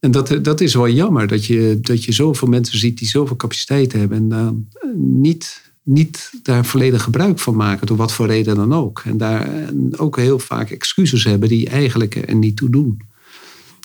[0.00, 3.36] En dat, dat is wel jammer dat je, dat je zoveel mensen ziet die zoveel
[3.36, 8.56] capaciteit hebben en dan niet niet daar volledig gebruik van maken, door wat voor reden
[8.56, 9.02] dan ook.
[9.04, 13.00] En daar ook heel vaak excuses hebben die eigenlijk er niet toe doen.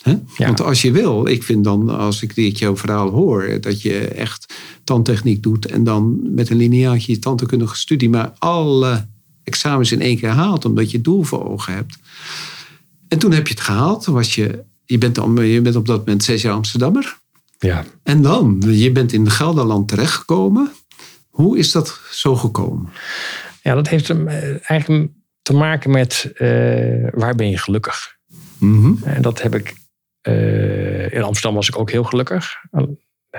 [0.04, 0.22] Ja.
[0.38, 4.00] Want als je wil, ik vind dan, als ik dit jouw verhaal hoor, dat je
[4.00, 9.08] echt tandtechniek doet en dan met een lineaatje je tandheelkundige studie, maar alle
[9.44, 11.98] examens in één keer haalt, omdat je het doel voor ogen hebt.
[13.08, 15.98] En toen heb je het gehaald, was je, je, bent, dan, je bent op dat
[15.98, 17.20] moment zes jaar Amsterdammer.
[17.60, 17.86] Ja.
[18.04, 20.72] En dan, je bent in Gelderland terechtgekomen.
[21.32, 22.90] Hoe is dat zo gekomen?
[23.62, 28.18] ja, dat heeft eh, eigenlijk te maken met eh, waar ben je gelukkig?
[28.58, 29.04] Mhm.
[29.04, 29.76] En dat heb ik.
[30.22, 32.56] eh, in Amsterdam was ik ook heel gelukkig.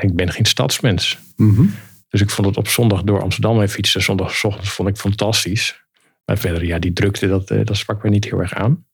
[0.00, 1.18] Ik ben geen stadsmens.
[1.36, 1.64] Mhm.
[2.08, 4.02] Dus ik vond het op zondag door Amsterdam heen fietsen.
[4.02, 5.84] Zondagochtend vond ik fantastisch.
[6.24, 8.86] Maar verder, ja, die drukte, dat, dat sprak me niet heel erg aan.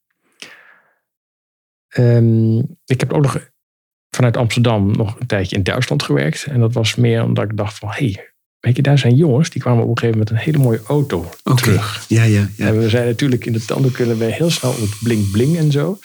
[1.89, 3.49] Ehm, ik heb ook nog
[4.11, 6.45] vanuit Amsterdam nog een tijdje in Duitsland gewerkt.
[6.45, 7.89] En dat was meer omdat ik dacht van...
[7.89, 9.51] hé, hey, weet je, daar zijn jongens...
[9.51, 12.05] die kwamen op een gegeven moment met een hele mooie auto terug.
[12.09, 12.67] Ja, ja, ja.
[12.67, 15.57] En we zijn natuurlijk in de tanden kunnen we heel snel op het bling bling
[15.57, 15.99] en zo.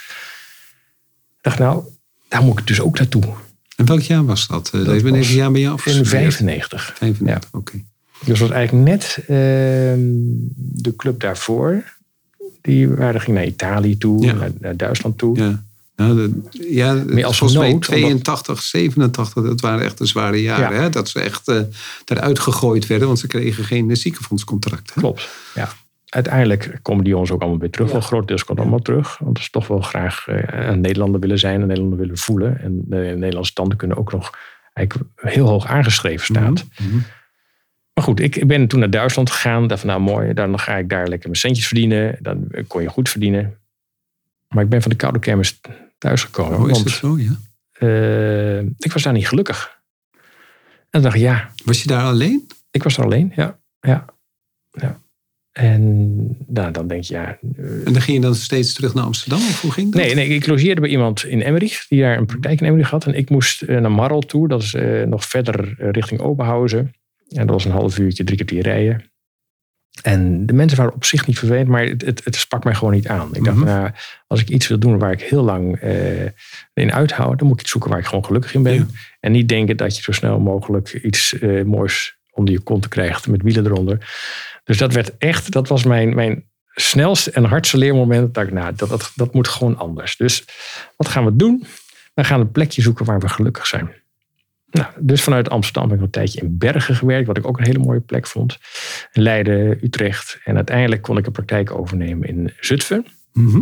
[1.38, 1.84] Ik dacht, nou,
[2.28, 3.24] daar moet ik dus ook naartoe.
[3.76, 4.66] En welk jaar was dat?
[4.74, 6.10] Eh, Dat Wanneer was jaar ben je In afgestudeerd?
[6.10, 6.94] 95.
[6.98, 7.84] 95, oké.
[8.26, 10.00] Dus was eigenlijk net ehm,
[10.58, 11.84] de club daarvoor.
[12.62, 14.34] Die waren, ging naar Italië toe, Ja.
[14.34, 15.38] naar, naar Duitsland toe.
[15.38, 15.64] Ja.
[15.96, 20.42] Nou, ja, Meer als volgens mij nood, omdat- 82, 87, dat waren echt de zware
[20.42, 20.76] jaren.
[20.76, 20.82] Ja.
[20.82, 20.90] Hè?
[20.90, 21.62] Dat ze echt eh
[22.06, 24.94] eruit gegooid werden, want ze kregen geen eh, ziekenfondscontract.
[24.94, 25.02] Hè?
[25.02, 25.70] Klopt, ja.
[26.10, 27.92] Uiteindelijk komen die jongens ook allemaal weer terug.
[27.92, 29.18] Wel groot deels komt allemaal terug.
[29.18, 31.62] Want ze toch wel graag eh, een Nederlander willen zijn.
[31.62, 32.62] Een Nederlander willen voelen.
[32.62, 34.38] En de Nederlandse tanden kunnen ook nog
[34.74, 36.66] eigenlijk heel hoog aangeschreven staat.
[36.78, 36.98] Mhm.
[37.94, 39.68] Maar goed, ik ben toen naar Duitsland gegaan.
[39.68, 42.18] Dacht van nou mooi, dan ga ik daar lekker mijn centjes verdienen.
[42.20, 43.58] Dan kon je goed verdienen.
[44.54, 45.60] Maar ik ben van de koude kermis
[45.98, 46.60] thuisgekomen.
[46.60, 47.18] Oh, is want dat zo?
[47.18, 47.36] Ja.
[47.72, 49.82] eh, ik was daar niet gelukkig.
[50.14, 50.20] En
[50.90, 52.48] toen dacht ik, ja, Was je daar alleen?
[52.72, 53.32] ik was er alleen.
[53.36, 54.06] Ja, ja,
[54.72, 55.02] ja.
[55.52, 56.16] En
[56.48, 57.38] nou, dan denk je, ja...
[57.58, 59.40] eh, En dan ging je dan steeds terug naar Amsterdam?
[59.40, 60.02] Of hoe ging dat?
[60.02, 61.86] nee, nee, ik logeerde bij iemand in Emmerich.
[61.88, 63.06] Die daar een praktijk in Emmerich had.
[63.06, 64.48] En ik moest eh, naar Marl toe.
[64.48, 66.94] Dat is nog verder richting Oberhausen.
[67.30, 69.12] En dat was een half uurtje, drie kwartier rijden.
[70.02, 72.94] En de mensen waren op zich niet vervelend, maar het, het, het sprak mij gewoon
[72.94, 73.36] niet aan.
[73.36, 73.92] Ik dacht, nou,
[74.28, 76.26] als ik iets wil doen waar ik heel lang eh,
[76.74, 78.74] in uithoud, dan moet ik iets zoeken waar ik gewoon gelukkig in ben.
[78.74, 78.86] Ja.
[79.20, 83.28] En niet denken dat je zo snel mogelijk iets eh, moois onder je kont krijgt
[83.28, 84.14] met wielen eronder.
[84.64, 88.34] Dus dat werd echt, dat was mijn, mijn snelste en hardste leermoment.
[88.34, 90.18] Dat ik, nou, dat, dat, dat moet gewoon anders.
[90.18, 90.46] Dus
[90.96, 91.66] wat gaan we doen?
[92.14, 93.92] We gaan een plekje zoeken waar we gelukkig zijn.
[94.74, 97.66] Nou, dus vanuit Amsterdam heb ik een tijdje in Bergen gewerkt, wat ik ook een
[97.66, 98.60] hele mooie plek vond.
[99.12, 100.40] Leiden, Utrecht.
[100.44, 103.06] En uiteindelijk kon ik een praktijk overnemen in Zutphen.
[103.34, 103.62] Mhm.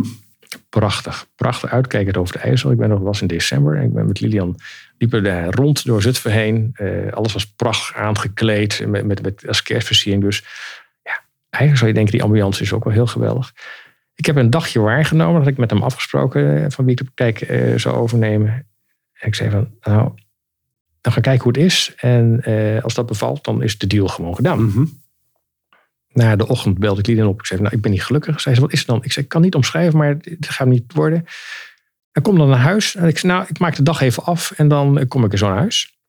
[0.68, 2.70] Prachtig, prachtig uitkijkend over de IJssel.
[2.70, 4.56] Ik ben nog was in december en ik ben met Lilian
[4.98, 6.70] liepen daar rond door Zutphen heen.
[6.74, 10.22] Eh, alles was prachtig aangekleed met, met, met als kerstversiering.
[10.22, 10.44] Dus
[11.02, 13.52] ja, eigenlijk zou je denken die ambiance is ook wel heel geweldig.
[14.14, 16.98] Ik heb een dagje waargenomen, dat had ik met hem afgesproken eh, van wie ik
[16.98, 18.66] de praktijk eh, zou overnemen.
[19.12, 20.12] En ik zei van, nou,
[21.02, 21.92] dan gaan kijken hoe het is.
[21.96, 24.64] En eh, als dat bevalt, dan is de deal gewoon gedaan.
[24.64, 24.84] Mhm.
[26.12, 27.38] Na de ochtend belde ik Lilian op.
[27.38, 28.40] Ik zei, nou, ik ben niet gelukkig.
[28.40, 29.04] Zei ze, wat is het dan?
[29.04, 31.24] Ik zei, ik kan niet omschrijven, maar het gaat niet worden.
[32.12, 32.94] En kom dan naar huis.
[32.94, 35.32] En ik zei, nou, ik maak de dag even af en dan eh, kom ik
[35.32, 36.00] er zo naar huis.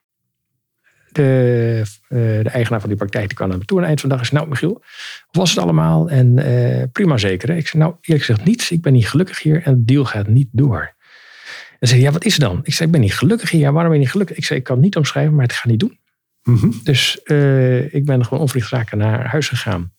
[1.11, 3.77] De, eh, de eigenaar van die praktijk die kwam naar me toe.
[3.77, 4.83] aan het eind van de dag is, nou Michiel,
[5.31, 6.09] was het allemaal?
[6.09, 7.49] En prima zeker.
[7.49, 7.55] hè?
[7.55, 8.71] Ik zei, nou eerlijk gezegd niets.
[8.71, 10.95] Ik ben niet gelukkig hier en de deal gaat niet door.
[11.83, 12.59] En zei, ja, wat is er dan?
[12.63, 13.61] Ik zei, ik ben niet gelukkig hier.
[13.61, 14.37] Ja, waarom ben je niet gelukkig?
[14.37, 15.99] Ik zei, ik kan het niet omschrijven, maar het gaat niet doen.
[16.43, 16.71] Mhm.
[16.83, 19.93] Dus eh, ik ben gewoon onvliegzaken naar huis gegaan.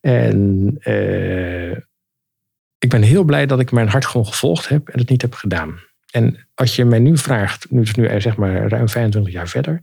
[0.00, 1.70] En eh,
[2.78, 5.34] ik ben heel blij dat ik mijn hart gewoon gevolgd heb en het niet heb
[5.34, 5.80] gedaan.
[6.10, 9.32] En als je mij nu vraagt, nu is het nu eh, zeg maar ruim 25
[9.32, 9.80] jaar verder,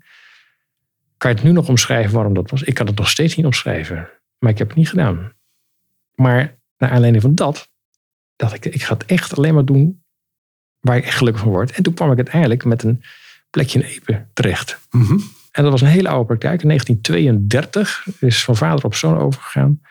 [1.18, 2.64] kan je het nu nog omschrijven waarom dat was?
[2.64, 5.34] Ik kan het nog steeds niet omschrijven, maar ik heb het niet gedaan.
[6.14, 7.70] Maar naar aanleiding van dat,
[8.36, 10.04] dacht ik, ik ga het echt alleen maar doen
[10.86, 11.72] waar ik echt gelukkig van word.
[11.72, 13.04] En toen kwam ik uiteindelijk met een
[13.50, 14.80] plekje in Epe terecht.
[14.92, 15.18] Mhm.
[15.52, 16.62] En dat was een hele oude praktijk.
[16.62, 19.82] In 1932 is van vader op zoon overgegaan.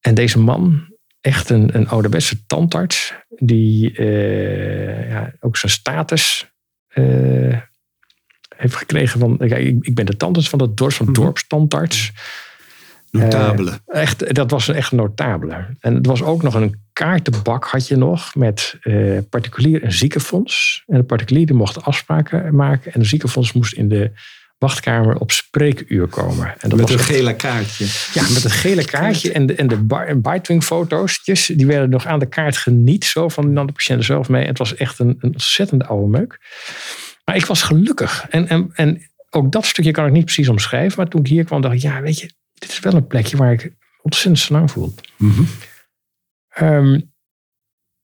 [0.00, 6.50] En deze man, echt een, een ouderwetse tandarts, die eh, ja, ook zijn status
[6.88, 7.58] eh,
[8.56, 11.14] heeft gekregen van, ja, ik, ik ben de tandarts van het dorp, van Mhm.
[11.14, 12.12] dorpstandarts.
[13.10, 13.80] Notabele.
[13.86, 15.66] Echt, dat was een echt notabele.
[15.80, 20.82] En het was ook nog een kaartenbak had je nog met eh, particulier en ziekenfonds.
[20.86, 22.92] En de particulier mocht afspraken maken.
[22.92, 24.10] En de ziekenfonds moest in de
[24.58, 26.46] wachtkamer op spreekuur komen.
[26.58, 27.84] En dat Met was een echt- gele kaartje.
[28.14, 29.84] ja, met een gele kaartje en de, en de
[30.22, 34.46] Bitewing-foto's, die werden nog aan de kaart geniet, zo van nam de patiënt zelf mee.
[34.46, 36.40] Het was echt een, een ontzettende oude meuk.
[37.24, 38.26] Maar ik was gelukkig.
[38.30, 40.98] En, en, en ook dat stukje kan ik niet precies omschrijven.
[40.98, 43.36] Maar toen ik hier kwam, dacht ik, ja, weet je, dit is wel een plekje
[43.36, 44.94] waar ik ontzettend senang voel.
[46.58, 47.00] Ehm,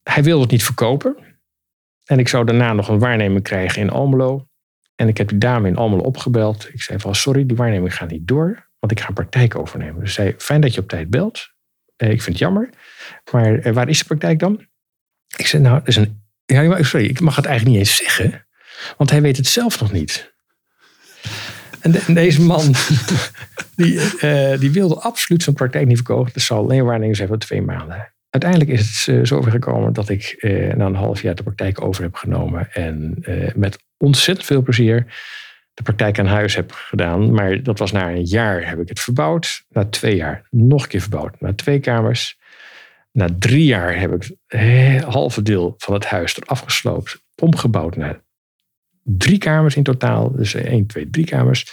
[0.02, 1.16] hij wilde het niet verkopen.
[2.04, 4.48] En ik zou daarna nog een waarneming krijgen in Almelo.
[4.94, 6.68] En ik heb die dame in Almelo opgebeld.
[6.72, 8.70] Ik zei van, sorry, die waarneming gaat niet door.
[8.78, 10.00] Want ik ga een praktijk overnemen.
[10.00, 11.52] Dus zei, fijn dat je op tijd belt.
[11.96, 12.68] Eh, ik vind het jammer.
[13.32, 14.66] Maar eh, waar is de praktijk dan?
[15.36, 16.22] Ik zei, nou, is een...
[16.44, 18.46] Ja, sorry, ik mag het eigenlijk niet eens zeggen.
[18.96, 20.34] Want hij weet het zelf nog niet.
[21.80, 22.74] En, de- en deze man,
[23.76, 26.32] die, eh, die wilde absoluut zijn praktijk niet verkopen.
[26.32, 28.13] Dat zal alleen zijn van twee maanden.
[28.34, 31.80] Uiteindelijk is het eh, zover gekomen dat ik eh, na een half jaar de praktijk
[31.80, 32.72] over heb genomen.
[32.72, 35.06] En eh, met ontzettend veel plezier
[35.74, 37.34] de praktijk aan huis heb gedaan.
[37.34, 39.64] Maar dat was na een jaar heb ik het verbouwd.
[39.68, 41.40] Na twee jaar nog een keer verbouwd.
[41.40, 42.38] Na twee kamers.
[43.12, 47.22] Na drie jaar heb ik het halve deel van het huis eraf gesloopt.
[47.36, 48.20] Omgebouwd naar
[49.02, 50.32] drie kamers in totaal.
[50.36, 51.66] Dus één, twee, drie kamers.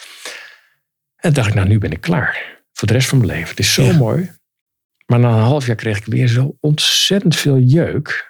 [1.15, 2.59] En dacht ik, nou nu ben ik klaar.
[2.73, 3.49] Voor de rest van mijn leven.
[3.49, 3.97] Het is zo Ja.
[3.97, 4.31] mooi.
[5.11, 8.29] Maar na een half jaar kreeg ik weer zo ontzettend veel jeuk.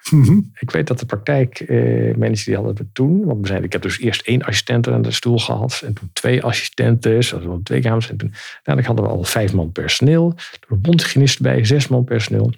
[0.60, 3.26] Ik weet dat de praktijkmensen die hadden het toen.
[3.26, 5.82] Want we zijn, ik heb dus eerst één assistent aan de stoel gehad.
[5.86, 7.12] En toen twee assistenten.
[7.12, 8.10] Dus dat waren twee kamers.
[8.10, 10.34] En toen uiteindelijk hadden we al vijf man personeel.
[10.36, 12.54] Er een mondhygiënist bij, zes man personeel.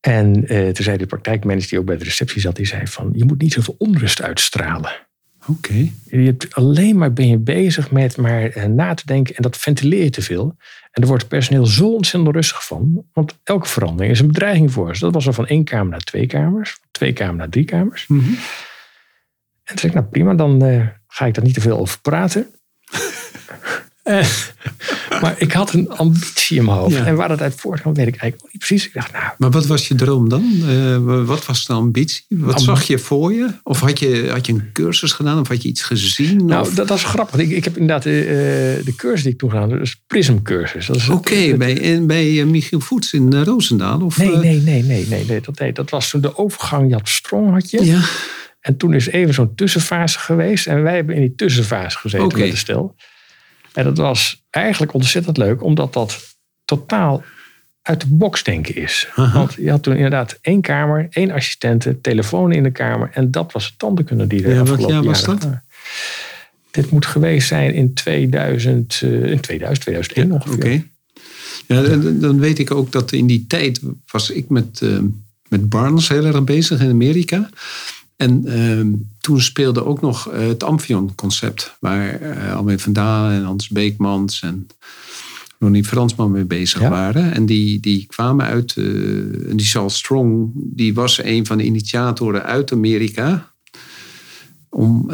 [0.00, 2.56] En eh, toen zei de praktijkmanager die ook bij de receptie zat.
[2.56, 5.06] Die zei van, je moet niet zoveel onrust uitstralen.
[5.46, 5.90] Oké.
[6.04, 9.56] Je hebt alleen maar ben je bezig met maar eh, na te denken en dat
[9.56, 10.56] ventileer je te veel.
[10.90, 13.04] En er wordt het personeel zo ontzettend rustig van.
[13.12, 15.04] Want elke verandering is een bedreiging voor ze.
[15.04, 16.70] Dat was al van één kamer naar twee kamers.
[16.70, 18.06] van Twee kamers naar drie kamers.
[18.08, 22.00] En toen zei ik, nou prima, dan eh, ga ik daar niet te veel over
[22.00, 22.46] praten.
[24.06, 24.26] Eh,
[25.22, 26.94] maar ik had een ambitie in mijn hoofd.
[26.94, 27.04] Ja.
[27.06, 28.86] En waar dat uit voortkwam, weet ik eigenlijk ook niet precies.
[28.86, 30.44] Ik dacht, nou, Maar wat was je droom dan?
[30.68, 32.24] Eh, wat was de ambitie?
[32.28, 33.48] Wat zag je voor je?
[33.62, 35.40] Of had je, had je een cursus gedaan?
[35.40, 36.46] Of had je iets gezien?
[36.46, 37.40] nou Of- dat, dat is grappig.
[37.40, 39.78] Ik, ik heb inderdaad eh, de cursus die ik toen gedaan heb.
[39.78, 40.86] Dat is Prism cursus.
[40.86, 44.00] Dat is Oké, bij, bij Michiel Voets in Roosendaal?
[44.00, 45.72] Of, Nee, nee, nee, nee, nee, nee, dat, nee.
[45.72, 46.90] Dat was toen de overgang.
[46.90, 47.84] Jap Strong had je.
[47.84, 48.00] Ja,
[48.60, 50.66] En toen is even zo'n tussenfase geweest.
[50.66, 52.38] En wij hebben in die tussenfase gezeten Oké.
[52.38, 52.94] met de stel.
[53.76, 55.62] En dat was eigenlijk ontzettend leuk.
[55.62, 57.24] Omdat dat totaal
[57.82, 59.08] uit de box denken is.
[59.14, 63.10] Want je had toen inderdaad één kamer, één assistente, telefoon in de kamer.
[63.12, 65.48] En dat was de tandenkunde die er Ja, afgelopen jaar was dat?
[66.70, 70.54] Dit moet geweest zijn in 2000, eh, in 2000 2001 ongeveer.
[70.54, 70.84] Oké.
[71.66, 74.98] Ja, dan, dan weet ik ook dat in die tijd was ik met, eh,
[75.48, 77.48] met Barnes heel erg bezig in Amerika.
[78.16, 81.76] En ehm, toen speelde ook nog eh, het Amphion-concept.
[81.80, 84.66] Waar eh Almeen van Dalen en Hans Beekmans en
[85.58, 86.88] Ronnie Fransman mee bezig Ja.
[86.90, 87.32] waren.
[87.32, 88.84] En die, die kwamen uit, eh,
[89.50, 93.52] en die Charles Strong, die was een van de initiatoren uit Amerika.
[94.68, 95.10] Om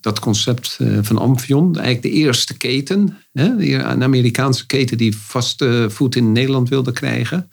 [0.00, 5.86] dat concept van Amphion, eigenlijk de eerste keten, hè, die- een Amerikaanse keten die vaste
[5.90, 7.50] voet in Nederland wilde krijgen.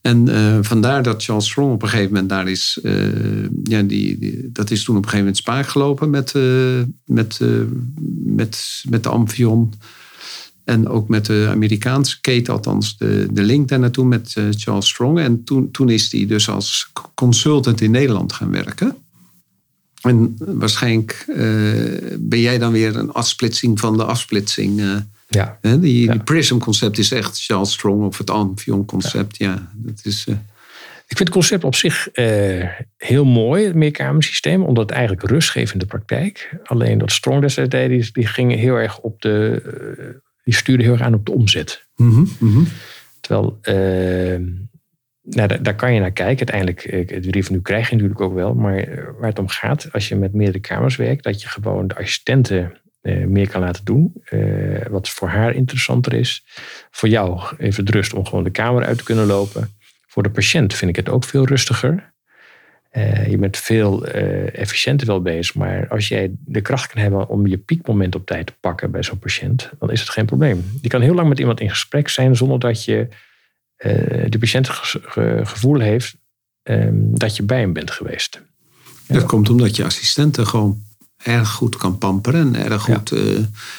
[0.00, 2.78] En eh, vandaar dat Charles Strong op een gegeven moment daar is.
[2.82, 7.40] eh, ja, die, dat is toen op een gegeven moment spaak gelopen met, eh, met,
[8.24, 9.72] met, met de Amphion.
[10.64, 15.18] En ook met de Amerikaanse keten, althans de, de link daar naartoe met Charles Strong.
[15.18, 18.96] En toen, toen is hij dus als consultant in Nederland gaan werken.
[20.02, 21.24] En waarschijnlijk
[22.18, 24.82] ben jij dan weer een afsplitsing van de afsplitsing.
[25.30, 25.58] Ja.
[25.60, 25.80] hè?
[25.80, 26.12] Die, Ja.
[26.12, 29.36] die Prism-concept is echt Charles Strong of het Amphion-concept.
[29.36, 29.70] Ja.
[29.76, 30.24] dat is.
[30.28, 30.34] eh,
[31.06, 35.50] Ik vind het concept op zich eh, heel mooi, het meerkamersysteem, omdat het eigenlijk rust
[35.50, 36.56] geeft in de praktijk.
[36.64, 39.62] Alleen dat Strong destijds deed, die, die ging heel erg op de,
[39.98, 40.04] eh,
[40.44, 41.86] die stuurde heel erg aan op de omzet.
[41.96, 42.62] mhm, mhm.
[43.20, 44.38] Terwijl, eh,
[45.22, 46.50] nou, daar, daar kan je naar kijken.
[46.50, 48.54] Uiteindelijk, het revenue krijg je natuurlijk ook wel.
[48.54, 51.96] Maar waar het om gaat, als je met meerdere kamers werkt, dat je gewoon de
[51.96, 54.12] assistenten eh, meer kan laten doen.
[54.24, 56.44] Eh, wat voor haar interessanter is.
[56.90, 59.76] Voor jou even de rust om gewoon de kamer uit te kunnen lopen.
[60.06, 62.12] Voor de patiënt vind ik het ook veel rustiger.
[62.90, 65.54] Eh, je bent veel efficiënter wel bezig.
[65.54, 69.02] Maar als jij de kracht kan hebben om je piekmoment op tijd te pakken bij
[69.02, 70.78] zo'n patiënt, dan is het geen probleem.
[70.82, 73.08] Je kan heel lang met iemand in gesprek zijn zonder dat je
[74.28, 76.16] de patiënt het ge- ge- gevoel heeft
[76.62, 78.40] ehm, dat je bij hem bent geweest.
[79.06, 80.82] Dat komt omdat je assistenten gewoon
[81.22, 82.54] erg goed kan pamperen.
[82.54, 83.22] En erg goed eh,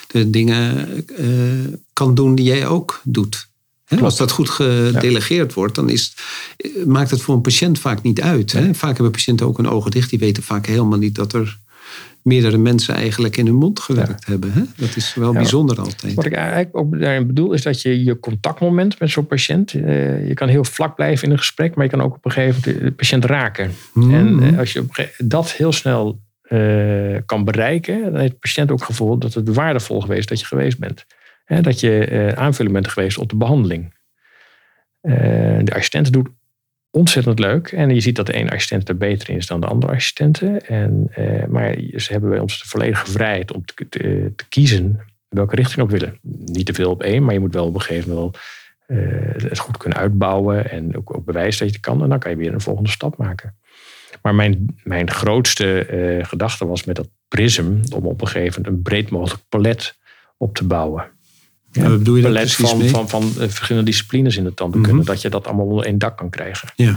[0.08, 1.28] de dingen eh,
[1.94, 3.48] kan doen die jij ook doet.
[3.86, 6.16] Hè, als dat goed gedelegeerd wordt, dan is,
[6.58, 8.52] eh, maakt het voor een patiënt vaak niet uit.
[8.52, 8.74] Hè?
[8.74, 10.10] Vaak hebben patiënten ook hun ogen dicht.
[10.10, 11.60] Die weten vaak helemaal niet dat er
[12.22, 14.52] meerdere mensen eigenlijk in hun mond gewerkt hebben.
[14.52, 14.62] Hè?
[14.76, 16.14] Dat is wel bijzonder altijd.
[16.14, 19.74] Wat ik eigenlijk ook daarin bedoel, is dat je je contactmoment met zo'n patiënt.
[19.74, 22.32] eh, je kan heel vlak blijven in een gesprek, maar je kan ook op een
[22.32, 23.72] gegeven moment de patiënt raken.
[23.94, 24.14] Mhm.
[24.14, 24.86] En eh, als je
[25.18, 26.20] dat heel snel
[26.50, 30.40] eh, kan bereiken, dan heeft de patiënt ook het gevoel dat het waardevol geweest dat
[30.40, 31.06] je geweest bent.
[31.46, 33.94] Dat je eh, aanvulling bent geweest op de behandeling.
[35.02, 35.14] Eh,
[35.64, 36.30] de assistent doet
[36.92, 37.72] ontzettend leuk.
[37.72, 40.68] En je ziet dat de ene assistent er beter in is dan de andere assistenten.
[40.68, 41.12] En,
[41.50, 45.90] maar ze hebben bij ons de volledige vrijheid om te, te, kiezen welke richting op
[45.90, 46.18] willen.
[46.46, 48.38] Niet te veel op één, maar je moet wel op een gegeven moment
[49.50, 50.70] het goed kunnen uitbouwen.
[50.72, 52.04] En ook, ook bewijzen dat je het kan.
[52.04, 53.59] En dan kan je weer een volgende stap maken.
[54.22, 58.78] Maar mijn, mijn grootste eh, gedachte was met dat prism om op een gegeven moment
[58.78, 59.98] een breed mogelijk palet
[60.38, 61.12] op te bouwen.
[61.72, 62.90] Ja, bedoel je daar palet van, mee?
[62.90, 65.00] van, van eh, verschillende disciplines in de tandheelkunde.
[65.00, 65.08] Mhm.
[65.08, 66.70] Dat je dat allemaal onder één dak kan krijgen.
[66.76, 66.96] Ja.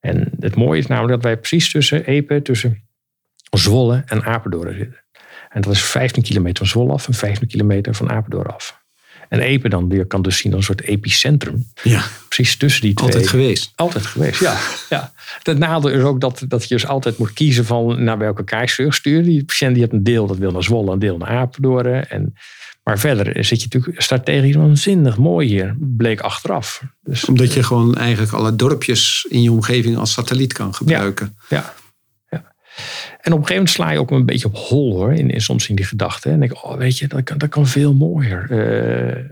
[0.00, 2.88] En het mooie is namelijk dat wij precies tussen Epe, tussen
[3.50, 5.04] Zwolle en Apeldoorn zitten.
[5.48, 8.81] En dat is 15 kilometer van Zwolle af en 15 kilometer van Apeldoorn af.
[9.32, 11.66] En Epe dan, je kan dus zien als een soort epicentrum.
[11.82, 13.06] ja, Precies tussen die twee.
[13.08, 13.72] altijd geweest.
[13.74, 14.56] Altijd geweest, ja.
[14.88, 15.12] ja.
[15.42, 18.96] Het nadeel is ook dat, dat je dus altijd moet kiezen van naar welke kaarsvlucht
[18.96, 19.24] sturen.
[19.24, 22.04] Die patiënt die heeft een deel dat wil naar Zwolle, een deel naar Apeldoorn.
[22.08, 22.34] En,
[22.82, 26.82] maar verder zit je natuurlijk strategisch waanzinnig mooi hier, bleek achteraf.
[27.02, 31.36] Dus, Omdat je gewoon eigenlijk alle dorpjes in je omgeving als satelliet kan gebruiken.
[31.48, 31.74] Ja.
[32.30, 32.44] ja.
[33.32, 35.74] Een gegeven moment sla je ook een beetje op hol hoor, in, in, soms in
[35.74, 36.32] die gedachten.
[36.32, 38.50] En denk ik, oh weet je, dat kan, dat kan veel mooier.
[38.50, 39.24] Eh,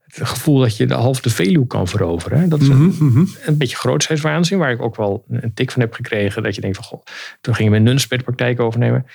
[0.00, 2.40] het gevoel dat je de half de Veluwe kan veroveren.
[2.40, 3.24] hè, Dat is een, Mhm, mhm.
[3.44, 6.42] een beetje grootheidswaanzin, waar ik ook wel een tik van heb gekregen.
[6.42, 7.02] Dat je denkt van, goh,
[7.40, 9.06] toen gingen we Nunspeet de praktijk overnemen.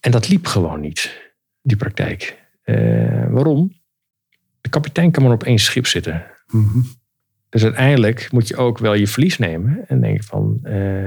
[0.00, 1.20] En dat liep gewoon niet,
[1.62, 2.38] die praktijk.
[2.62, 2.74] Eh,
[3.28, 3.72] waarom?
[4.60, 6.24] De kapitein kan maar op één schip zitten.
[6.50, 6.80] Mhm.
[7.48, 9.84] Dus uiteindelijk moet je ook wel je verlies nemen.
[9.88, 11.06] En denken van, eh,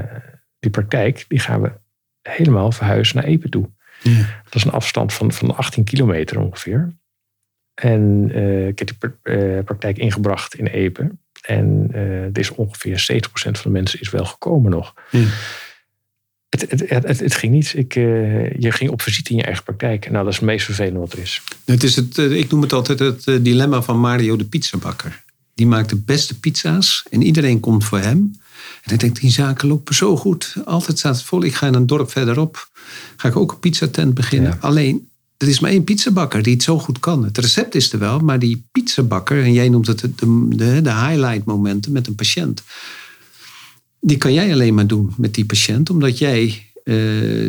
[0.65, 1.71] die praktijk, die gaan we
[2.21, 3.69] helemaal verhuizen naar Epe toe.
[4.01, 4.41] Ja.
[4.43, 6.93] Dat is een afstand van, van 18 kilometer ongeveer.
[7.73, 11.11] En eh, ik heb die pra- eh, praktijk ingebracht in Epe.
[11.41, 14.93] En eh er is ongeveer 70% van de mensen is wel gekomen nog.
[15.11, 15.25] Ja.
[16.49, 17.73] Het, het, het, ging niet.
[17.75, 20.09] Ik, je ging op visite in je eigen praktijk.
[20.09, 21.41] Nou, dat is het meest vervelende wat er is.
[21.65, 25.23] Het is het, ik noem het altijd het dilemma van Mario de pizzabakker.
[25.53, 28.39] Die maakt de beste pizza's en iedereen komt voor hem.
[28.85, 30.55] En ik denk, die zaken lopen zo goed.
[30.65, 31.43] Altijd staat het vol.
[31.43, 32.69] Ik ga in een dorp verderop.
[33.15, 34.51] Ga ik ook een pizzatent beginnen.
[34.51, 34.57] Ja.
[34.59, 37.23] Alleen, er is maar één pizzabakker die het zo goed kan.
[37.23, 39.43] Het recept is er wel, maar die pizzabakker...
[39.43, 40.09] en jij noemt het de,
[40.49, 42.63] de, de highlight momenten met een patiënt...
[43.99, 45.89] die kan jij alleen maar doen met die patiënt...
[45.89, 46.95] omdat jij eh,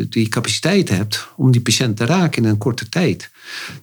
[0.09, 3.29] die capaciteit hebt om die patiënt te raken in een korte tijd.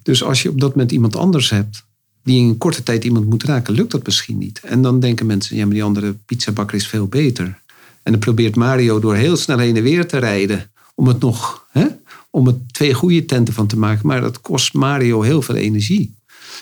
[0.02, 1.84] Dus als je op dat moment iemand anders hebt
[2.24, 4.60] die in korte tijd iemand moet raken, lukt dat misschien niet.
[4.60, 7.62] En dan denken mensen, ja, maar die andere pizzabakker is veel beter.
[8.02, 11.66] En dan probeert Mario door heel snel heen en weer te rijden om het nog,
[11.70, 11.86] hè,
[12.30, 14.06] om het twee goede tenten van te maken.
[14.06, 16.14] Maar dat kost Mario heel veel energie.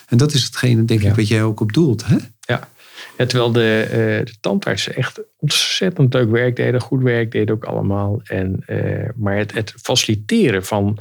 [0.07, 1.09] En dat is hetgene, denk Ja.
[1.09, 2.05] ik, wat jij ook op doelt.
[2.05, 2.15] Hè?
[2.39, 2.69] Ja.
[3.17, 7.63] Ja, terwijl de, eh, de tandartsen echt ontzettend leuk werk deden, goed werk deden ook
[7.63, 8.21] allemaal.
[8.23, 10.99] En, eh, maar het, het faciliteren van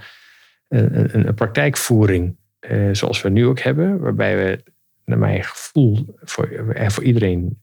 [0.68, 4.62] een praktijkvoering eh, zoals we nu ook hebben, waarbij we
[5.05, 7.62] naar mijn gevoel voor, voor iedereen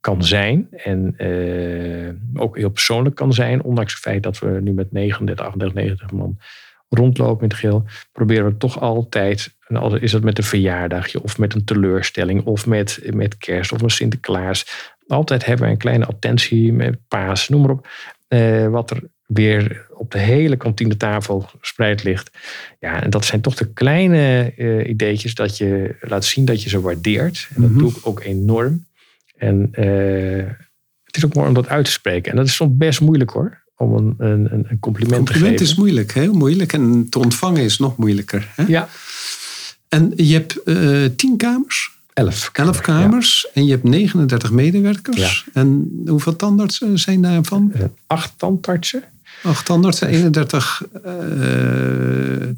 [0.00, 4.72] kan zijn en eh, ook heel persoonlijk kan zijn, ondanks het feit dat we nu
[4.72, 6.38] met 39, 38, 90 man
[6.88, 9.56] rondlopen in het geheel, proberen we toch altijd,
[10.00, 13.92] is het met een verjaardagje of met een teleurstelling of met, met kerst of met
[13.92, 17.88] Sinterklaas, altijd hebben we een kleine attentie met paas, noem maar op,
[18.28, 22.30] eh, wat er weer op de hele kantinetafel gespreid ligt.
[22.80, 26.68] Ja, en dat zijn toch de kleine eh, ideetjes dat je laat zien dat je
[26.68, 27.48] ze waardeert.
[27.54, 27.78] En dat Mhm.
[27.78, 28.86] doe ik ook enorm.
[29.36, 30.46] En eh,
[31.04, 32.30] het is ook mooi om dat uit te spreken.
[32.30, 35.66] En dat is soms best moeilijk hoor, om een, een, een compliment, te Compliment geven.
[35.66, 36.72] is moeilijk, heel moeilijk.
[36.72, 38.48] En te ontvangen is nog moeilijker.
[38.54, 38.64] Hè?
[38.66, 38.88] Ja,
[39.88, 41.92] En je hebt eh, tien kamers.
[42.12, 42.50] elf.
[42.52, 45.46] Elf kamers en je hebt 39 medewerkers.
[45.52, 47.72] En hoeveel tandartsen zijn daarvan?
[47.78, 47.90] Ja.
[48.06, 49.02] Acht tandartsen.
[49.44, 51.12] Acht tandartsen, 31 eh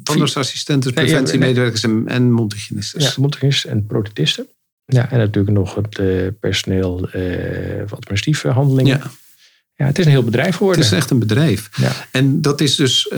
[0.03, 3.03] tandartsassistenten, Nee, ja, preventiemedewerkers en, en mondhygiënistes.
[3.03, 4.47] Ja, mondhygiënisten en prothetisten.
[4.85, 7.21] Ja, en natuurlijk nog het eh, personeel eh,
[7.85, 8.97] voor administratieve handelingen.
[8.97, 9.11] Ja,
[9.75, 10.83] Ja, het is een heel bedrijf het geworden.
[10.83, 11.69] is echt een bedrijf.
[11.75, 11.91] Ja.
[12.11, 13.11] En dat is dus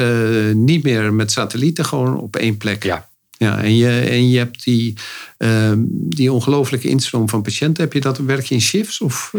[0.53, 2.83] niet meer met satellieten, gewoon op één plek.
[2.83, 3.09] Ja.
[3.39, 4.93] Ja, en, je, en je hebt die,
[5.37, 7.83] eh, die ongelooflijke instroom van patiënten.
[7.83, 9.01] Heb je dat, werk je in shifts?
[9.01, 9.33] Of,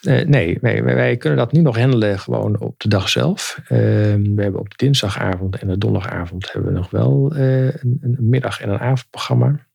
[0.00, 3.60] eh, nee, nee, wij, kunnen dat nu nog handelen gewoon op de dag zelf.
[3.62, 7.98] Eh, we hebben op de dinsdagavond en de donderdagavond hebben we nog wel eh, een,
[8.00, 9.66] een middag- en een avondprogramma.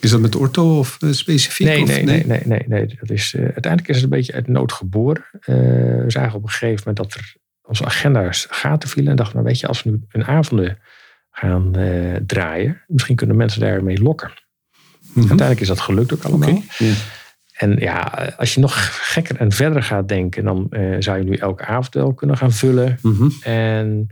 [0.00, 1.66] is dat met ortho of eh, specifiek?
[1.66, 2.98] Nee, of, nee, nee, nee, nee, nee.
[3.00, 5.24] Dat is, uiteindelijk is het een beetje uit nood geboren.
[5.44, 9.10] We zagen op een gegeven moment dat er onze agenda's gaten vielen.
[9.10, 10.78] En dachten, nou weet je, als we nu een avonden
[11.30, 11.72] gaan
[12.26, 14.30] draaien, misschien kunnen mensen daarmee lokken.
[15.00, 15.18] Mhm.
[15.18, 16.62] Uiteindelijk is dat gelukt ook allemaal.
[17.52, 18.00] En ja,
[18.36, 21.94] als je nog gekker en verder gaat denken, dan eh, zou je nu elke avond
[21.94, 22.98] wel kunnen gaan vullen.
[23.02, 23.28] Mhm.
[23.42, 24.06] En,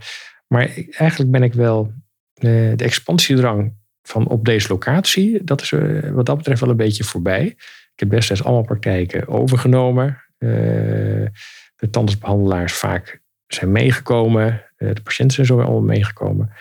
[0.47, 1.93] maar eigenlijk ben ik wel
[2.33, 6.75] eh, de expansiedrang van op deze locatie, dat is eh, wat dat betreft wel een
[6.75, 7.45] beetje voorbij.
[7.93, 10.23] Ik heb destijds allemaal praktijken overgenomen.
[10.37, 14.63] De tandartsbehandelaars vaak zijn meegekomen.
[14.77, 16.53] De patiënten zijn zo weer allemaal meegekomen.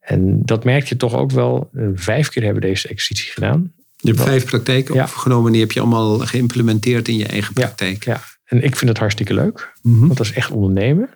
[0.00, 1.70] En dat merk je toch ook wel.
[1.94, 3.72] Vijf keer hebben we deze exercitie gedaan.
[4.00, 5.04] Je hebt vijf praktijken Ja.
[5.04, 8.04] opgenomen en die heb je allemaal geïmplementeerd in je eigen praktijk.
[8.04, 9.72] Ja, en ik vind het hartstikke leuk.
[9.82, 9.98] Mhm.
[10.00, 11.08] Want dat is echt ondernemen.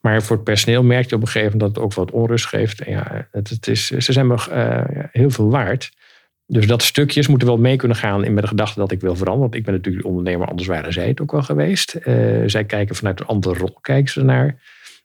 [0.00, 2.46] Maar voor het personeel merk je op een gegeven moment dat het ook wat onrust
[2.46, 2.80] geeft.
[2.80, 5.90] En ja, het, het is, ze zijn me eh, heel veel waard.
[6.46, 9.16] Dus dat stukjes moeten wel mee kunnen gaan in met de gedachte dat ik wil
[9.16, 9.40] veranderen.
[9.50, 11.94] Want ik ben natuurlijk ondernemer, anders waren zij het ook wel geweest.
[11.94, 12.14] Eh,
[12.46, 14.60] zij kijken vanuit een andere rol, kijken ze naar.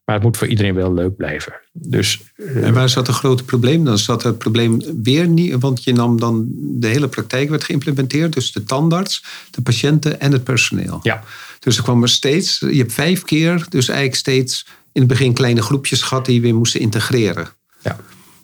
[0.06, 1.54] Maar het moet voor iedereen wel leuk blijven.
[1.72, 3.84] Dus eh, En waar zat het grote probleem?
[3.84, 8.34] Dan zat het probleem weer niet, want je nam dan de hele praktijk werd geïmplementeerd.
[8.34, 11.00] Dus de tandarts, de patiënten en het personeel.
[11.04, 11.24] ja,
[11.60, 15.34] Dus er kwam er steeds, je hebt vijf keer, dus eigenlijk steeds in het begin
[15.34, 17.50] kleine groepjes gehad die je weer moesten integreren.
[17.82, 18.00] ja,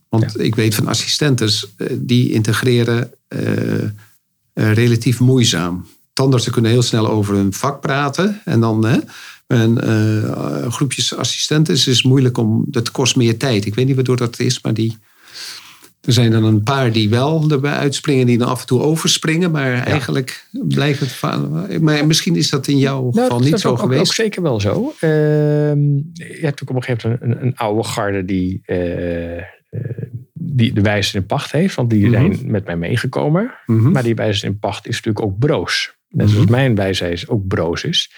[0.09, 3.41] Want ik weet van assistentes, eh, die integreren eh,
[4.53, 5.87] relatief moeizaam.
[6.13, 8.41] Tandartsen kunnen heel snel over hun vak praten.
[8.45, 9.03] En dan
[9.49, 13.65] en, eh, groepjes assistenten is moeilijk om, dat kost meer tijd.
[13.65, 14.97] Ik weet niet waardoor dat is, maar die,
[16.01, 19.51] er zijn dan een paar die wel erbij uitspringen, die dan af en toe overspringen.
[19.51, 21.11] Maar eigenlijk blijft het.
[21.11, 21.49] va-
[21.81, 24.01] Maar misschien is dat in jouw Nou, geval dat niet is zo ook, ook- geweest.
[24.01, 24.93] Ook zeker wel zo.
[24.99, 25.81] Ehm,
[26.13, 29.43] je hebt ook op een gegeven moment een, een, oude garde die, eh, eh,
[30.33, 31.75] die de wijze in pacht heeft.
[31.75, 32.11] Want die Mhm.
[32.11, 33.51] zijn met mij meegekomen.
[33.65, 33.91] Mhm.
[33.91, 35.97] Maar die wijze in pacht is natuurlijk ook broos.
[36.09, 36.53] Net zoals Mhm.
[36.53, 38.11] mijn wijsheid ook broos is.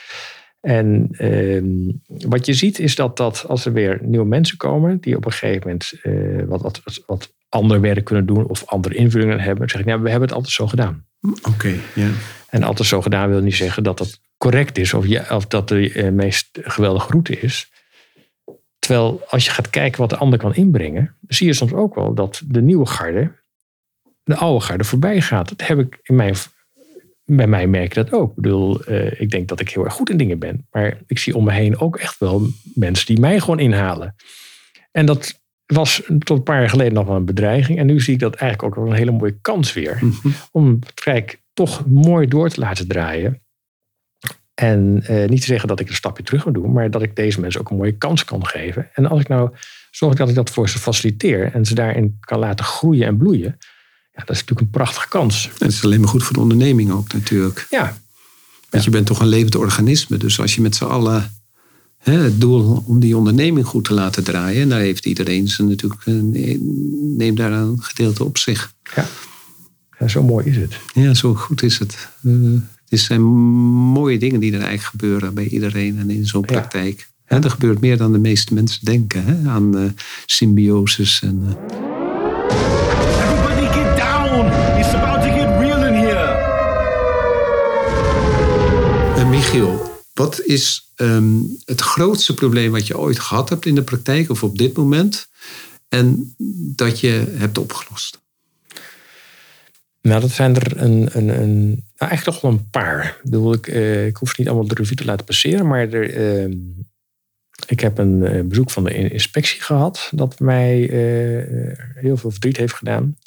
[0.61, 1.91] En ehm,
[2.29, 4.99] wat je ziet is dat, dat als er weer nieuwe mensen komen...
[4.99, 8.47] die op een gegeven moment eh, wat, wat, wat, wat ander werk kunnen doen...
[8.47, 9.59] of andere invullingen hebben...
[9.59, 11.05] dan zeg ik, nou, we hebben het altijd zo gedaan.
[11.41, 12.09] Oké, ja.
[12.49, 15.67] En altijd zo gedaan wil niet zeggen dat dat correct is of, je, of dat
[15.67, 17.71] de eh, meest geweldige route is.
[18.79, 22.13] Terwijl als je gaat kijken wat de ander kan inbrengen, zie je soms ook wel
[22.13, 23.39] dat de nieuwe garde
[24.23, 25.49] de oude garde voorbij gaat.
[25.49, 26.35] Dat heb ik in mijn,
[27.35, 28.29] bij mij merk ik dat ook.
[28.29, 31.19] Ik bedoel, eh, ik denk dat ik heel erg goed in dingen ben, maar ik
[31.19, 34.15] zie om me heen ook echt wel mensen die mij gewoon inhalen.
[34.91, 37.79] En dat was tot een paar jaar geleden nog wel een bedreiging.
[37.79, 39.99] En nu zie ik dat eigenlijk ook wel een hele mooie kans weer
[40.51, 43.41] om het praktijk toch mooi door te laten draaien.
[44.53, 47.15] En eh, niet te zeggen dat ik een stapje terug moet doen, maar dat ik
[47.15, 48.89] deze mensen ook een mooie kans kan geven.
[48.93, 49.55] En als ik nou
[49.91, 53.57] zorg dat ik dat voor ze faciliteer en ze daarin kan laten groeien en bloeien,
[54.13, 55.45] ja, dat is natuurlijk een prachtige kans.
[55.47, 57.67] En het is alleen maar goed voor de onderneming ook natuurlijk.
[57.69, 57.97] Ja,
[58.69, 60.17] Want je bent toch een levend organisme.
[60.17, 61.35] Dus als je met z'n allen
[61.97, 66.01] hè, het doel om die onderneming goed te laten draaien, daar heeft iedereen zijn natuurlijk,
[66.05, 66.13] eh,
[67.17, 68.73] neemt daar een gedeelte op zich.
[68.95, 69.05] ja.
[69.99, 70.77] ja zo mooi is het.
[70.93, 72.09] Ja, zo goed is het.
[72.23, 72.31] Eh,
[72.89, 76.47] het zijn mooie dingen die er eigenlijk gebeuren bij iedereen en in zo'n Ja.
[76.47, 77.09] praktijk.
[77.25, 79.83] Hè, er gebeurt meer dan de meeste mensen denken hè, aan eh,
[80.25, 81.21] symbioses.
[81.21, 81.57] En,
[89.51, 94.29] Michiel, wat is ehm, het grootste probleem wat je ooit gehad hebt in de praktijk
[94.29, 95.27] of op dit moment
[95.89, 96.35] en
[96.75, 98.21] dat je hebt opgelost?
[100.01, 103.05] Nou, dat zijn er een, een, een nou, eigenlijk toch wel een paar.
[103.05, 105.89] Ik, bedoel, ik, eh, ik hoef ze niet allemaal de revue te laten passeren, maar
[105.89, 106.57] er, ehm,
[107.67, 112.31] ik heb een eh, bezoek van de in- inspectie gehad dat mij eh, heel veel
[112.31, 113.17] verdriet heeft gedaan.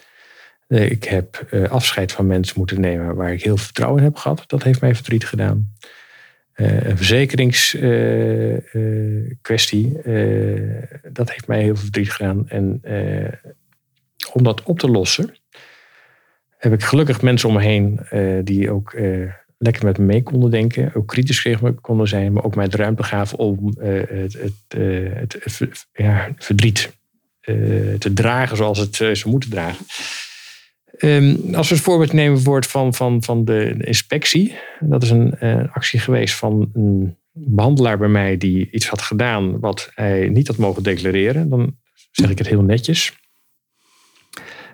[0.68, 4.44] Ik heb afscheid van mensen moeten nemen waar ik heel veel vertrouwen in heb gehad.
[4.46, 5.72] Dat heeft mij verdriet gedaan.
[6.54, 9.92] Eh, een verzekeringskwestie,
[11.12, 12.48] dat heeft mij heel veel verdriet gedaan.
[12.48, 13.32] En eh,
[14.32, 15.34] om dat op te lossen,
[16.64, 20.22] heb ik gelukkig mensen om me heen eh, die ook eh, lekker met me mee
[20.22, 20.94] konden denken.
[20.94, 24.32] Ook kritisch tegen me konden zijn, maar ook mij de ruimte gaven om eh, het,
[24.32, 25.86] het, eh, het, het
[26.36, 26.96] verdriet
[27.40, 27.54] eh,
[27.98, 29.86] te dragen zoals het eh, zou moeten dragen.
[30.98, 34.56] Ehm, als we het voorbeeld nemen van, van, van de inspectie.
[34.80, 39.60] Dat is een eh, actie geweest van een behandelaar bij mij die iets had gedaan
[39.60, 41.48] wat hij niet had mogen declareren.
[41.48, 41.76] Dan
[42.10, 43.12] zeg ik het heel netjes.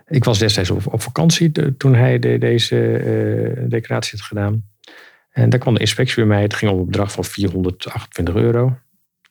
[0.06, 4.64] Ik was destijds op, vakantie toen hij de- deze eh, declaratie had gedaan.
[5.30, 6.42] En daar kwam de inspectie bij mij.
[6.42, 8.78] Het ging om een bedrag van 428 euro.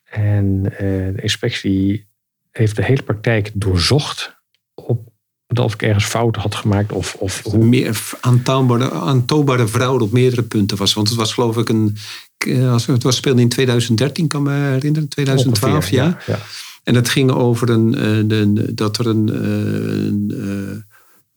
[0.04, 0.78] En eh,
[1.14, 2.08] de inspectie
[2.50, 4.38] heeft de hele praktijk doorzocht.
[4.74, 5.09] Op
[5.58, 6.92] of ik ergens fouten had gemaakt.
[6.92, 10.92] Of, of hoe, Meer aantoonbare, aantoonbare fraude op meerdere punten was.
[10.94, 11.96] Want het was geloof ik een.
[12.38, 15.08] eh, Als het was speelde in 2013, kan me herinneren.
[15.08, 16.18] 2012, ongeveer, ja.
[16.26, 16.38] ja.
[16.84, 20.84] En het ging over een, eh, de, dat er een, eh, een,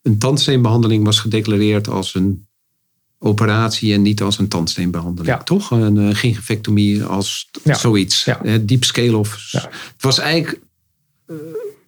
[0.01, 2.47] een tandsteenbehandeling was gedeclareerd als een,
[3.25, 5.35] operatie en niet als een tandsteenbehandeling.
[5.37, 5.43] Ja.
[5.43, 5.71] Toch?
[5.71, 7.73] Een uh, gingivectomie als Ja.
[7.73, 8.23] zoiets.
[8.25, 8.41] Ja.
[8.61, 9.51] Deep scale of...
[9.51, 10.59] Het was eigenlijk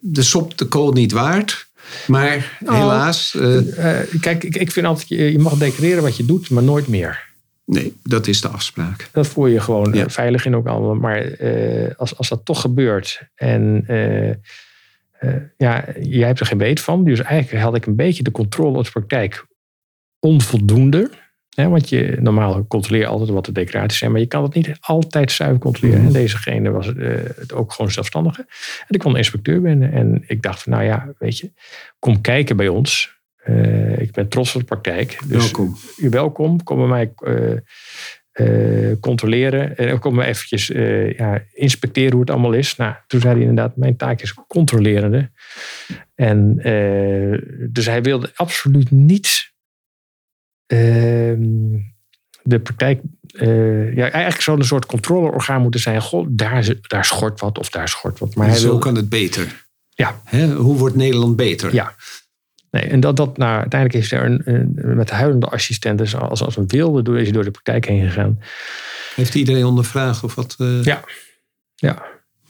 [0.00, 1.65] de sop de kool niet waard.
[2.06, 6.24] Maar Nou, helaas, eh, Eh, kijk, ik, ik vind altijd, je, mag declareren wat je
[6.24, 7.24] doet, maar nooit meer.
[7.64, 9.08] nee, dat is de afspraak.
[9.12, 10.04] Dat voel je gewoon Ja.
[10.04, 10.94] eh, veilig in ook allemaal.
[10.94, 14.36] Maar eh, als, als dat toch gebeurt en eh, eh,
[15.56, 17.04] ja, jij hebt er geen weet van.
[17.04, 19.46] Dus eigenlijk had ik een beetje de controle op de praktijk
[20.20, 21.10] onvoldoende.
[21.56, 24.76] Want je, normaal controleer je altijd wat de declaraties zijn, maar je kan het niet
[24.80, 25.98] altijd zuiver controleren.
[25.98, 26.08] Mhm.
[26.08, 28.40] En dezegene was eh, het ook gewoon zelfstandige.
[28.80, 31.52] En ik kon een inspecteur binnen en ik dacht van, nou ja, weet je,
[31.98, 33.14] kom kijken bij ons.
[33.36, 35.18] Eh, ik ben trots op de praktijk.
[35.26, 35.76] Dus Welkom.
[35.96, 36.62] u welkom.
[36.62, 37.12] Kom bij mij
[38.32, 39.76] eh, controleren.
[39.76, 40.66] En kom maar eventjes
[41.16, 42.76] ja, inspecteren hoe het allemaal is.
[42.76, 45.30] Nou, toen zei hij inderdaad, mijn taak is controlerende.
[46.14, 46.56] En
[47.70, 49.55] dus hij wilde absoluut niet ehm,
[50.66, 53.00] de praktijk...
[53.26, 56.02] eh, ja, eigenlijk zou een soort controleorgaan moeten zijn.
[56.02, 58.34] Goh, daar, daar schort wat of daar schort wat.
[58.34, 59.66] Maar hij zo wil, kan het beter.
[59.90, 60.20] Ja.
[60.24, 61.74] Hè, hoe wordt Nederland beter?
[61.74, 61.94] Ja.
[62.70, 66.56] Nee, en dat, dat, nou, uiteindelijk is er een, een, met huilende assistenten, als, als
[66.56, 68.40] een wilde, door, is door de praktijk heen gegaan.
[69.14, 71.04] Heeft iedereen ondervraagd of wat eh, Ja.
[71.74, 72.02] Ja,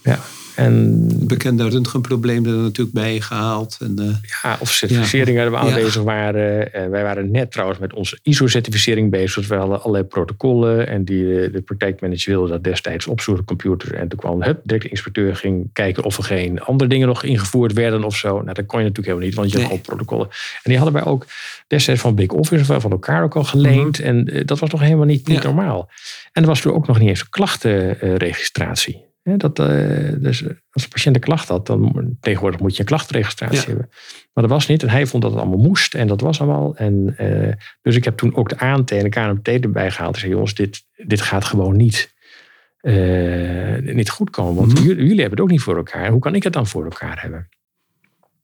[0.02, 0.18] ja.
[0.56, 3.76] En bekende röntgenprobleem er natuurlijk bij gehaald?
[3.80, 4.04] En, eh,
[4.42, 5.76] ja, of certificeringen waar we Ja.
[5.76, 6.72] aanwezig waren.
[6.72, 9.34] En wij waren net trouwens met onze ISO-certificering bezig.
[9.34, 10.88] Dus we hadden allerlei protocollen.
[10.88, 13.94] En die, eh, de praktijkmanager wilde dat destijds opzoeken op de computer.
[13.94, 17.22] En toen kwam hup, direct de inspecteur ging kijken of er geen andere dingen nog
[17.22, 18.40] ingevoerd werden of zo.
[18.42, 20.26] Nou, dat kon je natuurlijk helemaal niet, want je had al protocollen.
[20.28, 21.26] En die hadden wij ook
[21.66, 23.98] destijds van Big Office of van elkaar ook al geleend.
[24.00, 25.46] En eh, dat was nog helemaal niet, niet Mhm.
[25.48, 25.54] Ja.
[25.54, 25.90] normaal.
[26.32, 29.04] En er was toen ook nog niet eens een klachtenregistratie.
[29.34, 33.58] Dat, eh, dus als een patiënt een klacht had, dan tegenwoordig moet je een klachtenregistratie
[33.60, 33.66] Ja.
[33.66, 33.88] hebben.
[34.32, 34.82] Maar dat was niet.
[34.82, 35.94] En hij vond dat het allemaal moest.
[35.94, 36.76] En dat was allemaal.
[36.76, 37.52] En, eh,
[37.82, 40.14] dus ik heb toen ook de ANT en de KNMT erbij gehaald.
[40.14, 42.14] Ik zei, jongens, dit, dit gaat gewoon niet,
[42.80, 44.54] eh, niet goed komen.
[44.54, 44.82] Want Mhm.
[44.82, 46.10] jullie, jullie hebben het ook niet voor elkaar.
[46.10, 47.48] Hoe kan ik het dan voor elkaar hebben?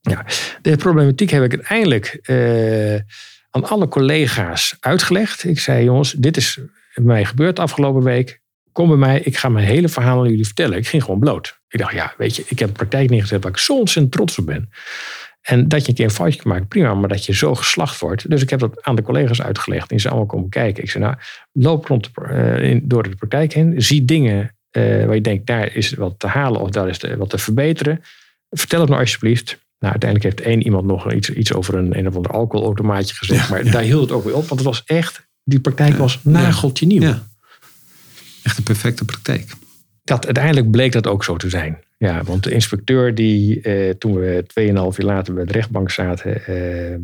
[0.01, 0.24] Ja,
[0.62, 2.20] de problematiek heb ik uiteindelijk
[3.51, 5.45] aan alle collega's uitgelegd.
[5.45, 6.61] Ik zei, jongens, dit is
[6.95, 8.41] mij gebeurd de afgelopen week.
[8.72, 10.78] Kom bij mij, ik ga mijn hele verhaal aan jullie vertellen.
[10.78, 11.60] Ik ging gewoon bloot.
[11.68, 14.38] Ik dacht, ja, weet je, ik heb een praktijk neergezet waar ik zo ontzettend trots
[14.38, 14.70] op ben.
[15.42, 18.30] En dat je een keer een foutje maken, prima, maar dat je zo geslacht wordt.
[18.30, 19.88] Dus ik heb dat aan de collega's uitgelegd.
[19.88, 20.82] Die zijn allemaal komen kijken.
[20.82, 21.16] Ik zei, nou,
[21.52, 23.82] loop rond de, eh, in, door de praktijk heen.
[23.82, 27.30] Zie dingen eh, waar je denkt, daar is wat te halen of daar is wat
[27.30, 28.02] te verbeteren.
[28.50, 29.58] Vertel het nou alsjeblieft.
[29.78, 33.50] Nou, uiteindelijk heeft één iemand nog iets, iets over een, een of ander alcoholautomaatje gezegd.
[33.50, 36.86] maar daar hield het ook weer op, want het was echt, die praktijk was nageltje
[36.86, 37.02] nieuw.
[37.02, 37.30] ja.
[38.43, 39.53] Echt een perfecte praktijk.
[40.05, 41.78] Dat, uiteindelijk bleek dat ook zo te zijn.
[41.99, 46.47] Ja, want de inspecteur die eh, toen we 2,5 jaar later bij de rechtbank zaten,
[46.47, 47.01] eh, eh,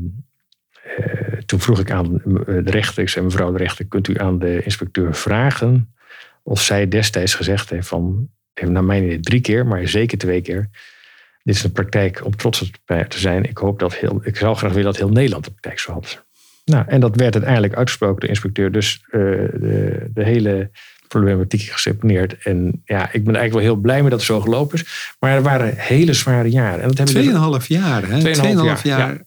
[1.47, 4.62] toen vroeg ik aan de rechter, ik zei mevrouw de rechter, kunt u aan de
[4.62, 5.95] inspecteur vragen
[6.43, 8.28] of zij destijds gezegd heeft van,
[8.66, 10.68] naar mijn idee drie keer, maar zeker twee keer,
[11.43, 12.68] dit is een praktijk om trots op
[13.09, 13.45] te zijn.
[13.45, 16.26] Ik hoop dat heel, ik zou graag willen dat heel Nederland de praktijk zo had.
[16.64, 18.72] Nou, en dat werd uiteindelijk uitgesproken door de inspecteur.
[18.72, 20.70] Dus eh, de, de hele
[21.09, 22.36] problematiek geseponeerd.
[22.42, 25.14] En ja, ik ben eigenlijk wel heel blij mee dat het zo gelopen is.
[25.18, 26.82] Maar er waren hele zware jaren.
[26.82, 28.20] En dat hebben we Tweeënhalf jaar, hè?
[28.20, 29.26] Tweeënhalf jaar.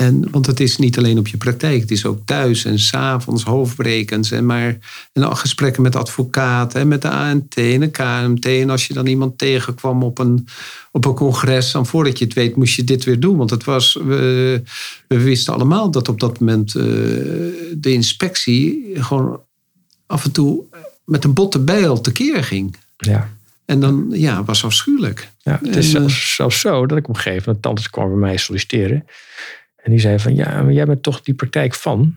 [0.00, 3.44] En, want het is niet alleen op je praktijk, het is ook thuis en s'avonds
[3.44, 4.30] hoofdbrekens.
[4.30, 4.78] En, maar,
[5.12, 8.44] en al gesprekken met advocaten en met de ANT en de KMT.
[8.46, 10.46] En als je dan iemand tegenkwam op een,
[10.92, 13.36] op een congres, dan voordat je het weet moest je dit weer doen.
[13.36, 14.62] Want het was, we,
[15.08, 16.82] we wisten allemaal dat op dat moment eh,
[17.76, 19.40] de inspectie gewoon
[20.10, 20.64] af en toe
[21.04, 22.76] met een botte bijl tekeer ging.
[22.96, 23.28] ja.
[23.64, 25.28] En dan, ja, was afschuwelijk.
[25.38, 27.90] Ja, het is En, eh, zelfs, zelfs zo dat ik op een gegeven moment, tante
[27.90, 29.06] kwam bij mij solliciteren.
[29.76, 32.16] En die zei van, ja, maar jij bent toch die praktijk van?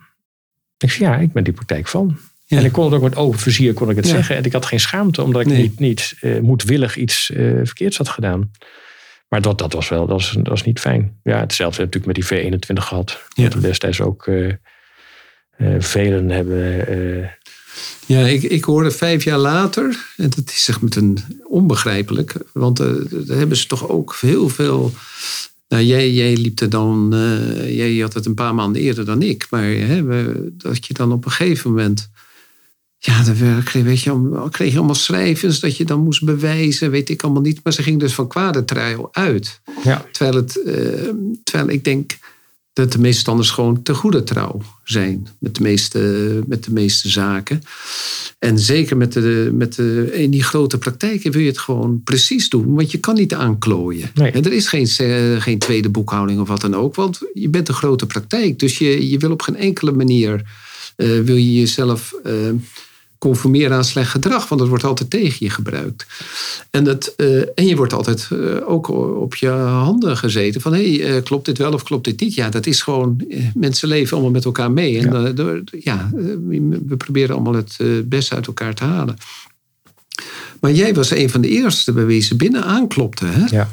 [0.78, 2.18] Ik zei, ja, ik ben die praktijk van.
[2.46, 2.58] Ja.
[2.58, 4.12] En ik kon het ook met open vizier kon ik het Ja.
[4.14, 4.36] zeggen.
[4.36, 5.62] En ik had geen schaamte, omdat ik Nee.
[5.62, 8.52] niet, niet eh, moedwillig iets eh, verkeerds had gedaan.
[9.28, 11.20] Maar dat, dat was wel, dat was, dat was niet fijn.
[11.24, 13.22] Ja, hetzelfde natuurlijk met die V21 gehad.
[13.36, 13.44] Ja.
[13.44, 14.56] Dat we destijds ook eh, eh,
[15.80, 17.32] velen hebben...
[18.06, 22.80] Ja, ik, ik hoorde vijf jaar later, en dat is echt met een onbegrijpelijk, want
[22.80, 24.94] eh, daar hebben ze toch ook heel veel.
[25.68, 29.22] Nou, jij, jij liep er dan, eh, jij had het een paar maanden eerder dan
[29.22, 32.10] ik, maar hè, we- dat je dan op een gegeven moment.
[32.98, 36.92] Ja, dan kreeg, weet je, allemaal- kreeg je allemaal schrijvers dat je dan moest bewijzen,
[36.92, 37.60] weet ik allemaal niet.
[37.64, 39.60] Maar ze ging dus van kwade trial uit.
[39.84, 40.06] ja.
[40.12, 41.10] Terwijl, het, eh,
[41.44, 42.18] terwijl ik denk,
[42.74, 47.10] dat de meeste standers gewoon te goede trouw zijn met de meeste, met de meeste
[47.10, 47.62] zaken.
[48.40, 52.50] En zeker met de, met de, in die grote praktijken wil je het gewoon precies
[52.50, 54.10] doen, want je kan niet aanklooien.
[54.14, 54.32] Nee.
[54.32, 57.68] En er is geen, eh, geen tweede boekhouding of wat dan ook, want je bent
[57.68, 58.60] een grote praktijk.
[58.60, 60.42] Dus je, je wil op geen enkele manier
[60.96, 62.34] eh, wil je jezelf eh,
[63.24, 66.06] conformeren aan slecht gedrag, want dat wordt altijd tegen je gebruikt.
[66.72, 68.88] En, dat, eh, en je wordt altijd eh, ook
[69.22, 72.34] op je handen gezeten van hé, hey, eh, klopt dit wel of klopt dit niet?
[72.34, 75.00] Ja, dat is gewoon, mensen leven allemaal met elkaar mee.
[75.00, 75.32] En Ja.
[75.32, 76.10] door, ja,
[76.88, 77.78] we proberen allemaal het
[78.10, 79.18] beste uit elkaar te halen.
[80.60, 83.46] Maar jij was een van de eerste bij wie ze binnen aanklopte, hè?
[83.56, 83.70] Ja.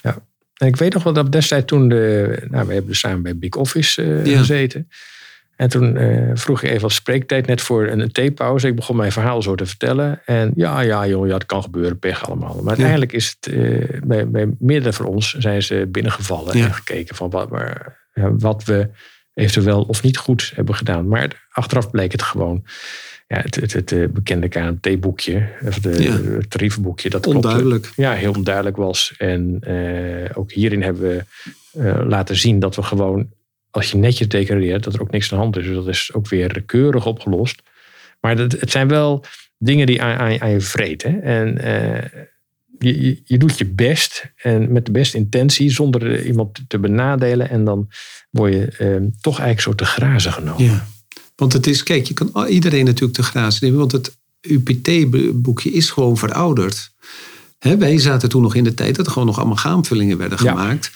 [0.00, 0.18] ja.
[0.56, 3.36] En ik weet nog wel dat destijds toen, de, nou, we hebben dus samen bij
[3.36, 4.38] Big Office Ja.
[4.38, 4.88] gezeten.
[5.56, 8.66] En toen eh, vroeg ik even wat spreektijd, net voor een, een theepauze.
[8.68, 10.20] Ik begon mijn verhaal zo te vertellen.
[10.24, 12.54] En ja, ja, joh, ja, het kan gebeuren, pech allemaal.
[12.54, 16.64] Maar uiteindelijk is het, eh, bij, bij meerdere van ons zijn ze binnengevallen Ja.
[16.64, 18.88] en gekeken van wat, waar, ja, wat we
[19.34, 21.08] eventueel of niet goed hebben gedaan.
[21.08, 22.64] Maar achteraf bleek het gewoon
[23.26, 26.12] ja, het, het, het eh, bekende KMT-boekje, of de, Ja.
[26.12, 27.10] het tarievenboekje.
[27.10, 27.48] Dat klopte.
[27.48, 27.92] Onduidelijk.
[27.96, 29.14] Ja, heel onduidelijk was.
[29.18, 29.60] En
[30.34, 31.02] ook hierin hebben
[31.72, 33.28] we laten zien dat we gewoon,
[33.76, 35.64] als je netjes declareert, dat er ook niks aan de hand is.
[35.64, 37.62] Dus dat is ook weer keurig opgelost.
[38.20, 39.24] Maar dat, het zijn wel
[39.58, 41.02] dingen die aan, aan, aan je vreet.
[41.02, 41.18] Hè?
[41.18, 42.22] En eh,
[42.78, 47.50] je, je, je doet je best en met de beste intentie, zonder iemand te benadelen.
[47.50, 47.88] En dan
[48.30, 50.64] word je eh, toch eigenlijk zo te grazen genomen.
[50.64, 50.86] Ja.
[51.36, 55.90] Want het is, kijk, je kan iedereen natuurlijk te grazen nemen, want het UPT-boekje is
[55.90, 56.90] gewoon verouderd.
[57.58, 60.50] Hè, wij zaten toen nog in de tijd dat er gewoon nog amalgaamvullingen werden Ja.
[60.50, 60.90] gemaakt.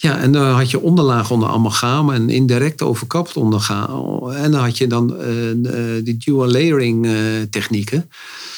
[0.00, 4.28] Ja, en dan had je onderlaag onder amalgaam en indirect overkapt ondergaam.
[4.28, 7.12] En dan had je dan eh, eh, die dual layering eh,
[7.50, 8.10] technieken.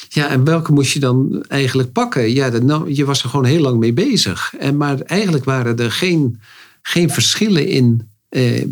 [0.09, 2.33] Ja, en welke moest je dan eigenlijk pakken?
[2.33, 4.53] Ja, dat, nou, je was er gewoon heel lang mee bezig.
[4.59, 6.39] En, maar eigenlijk waren er geen,
[6.81, 8.09] geen verschillen in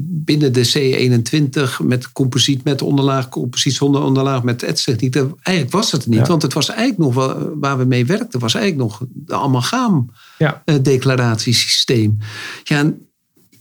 [0.02, 5.16] binnen de C21 met composiet, met onderlaag, composiet zonder onderlaag, met etstechniek.
[5.16, 6.26] Eigenlijk was het niet, Ja.
[6.26, 10.10] want het was eigenlijk nog wel, waar we mee werkten, was eigenlijk nog de amalgaam
[10.40, 10.62] Ja.
[10.66, 12.18] eh, declaratiesysteem.
[12.64, 12.94] Ja,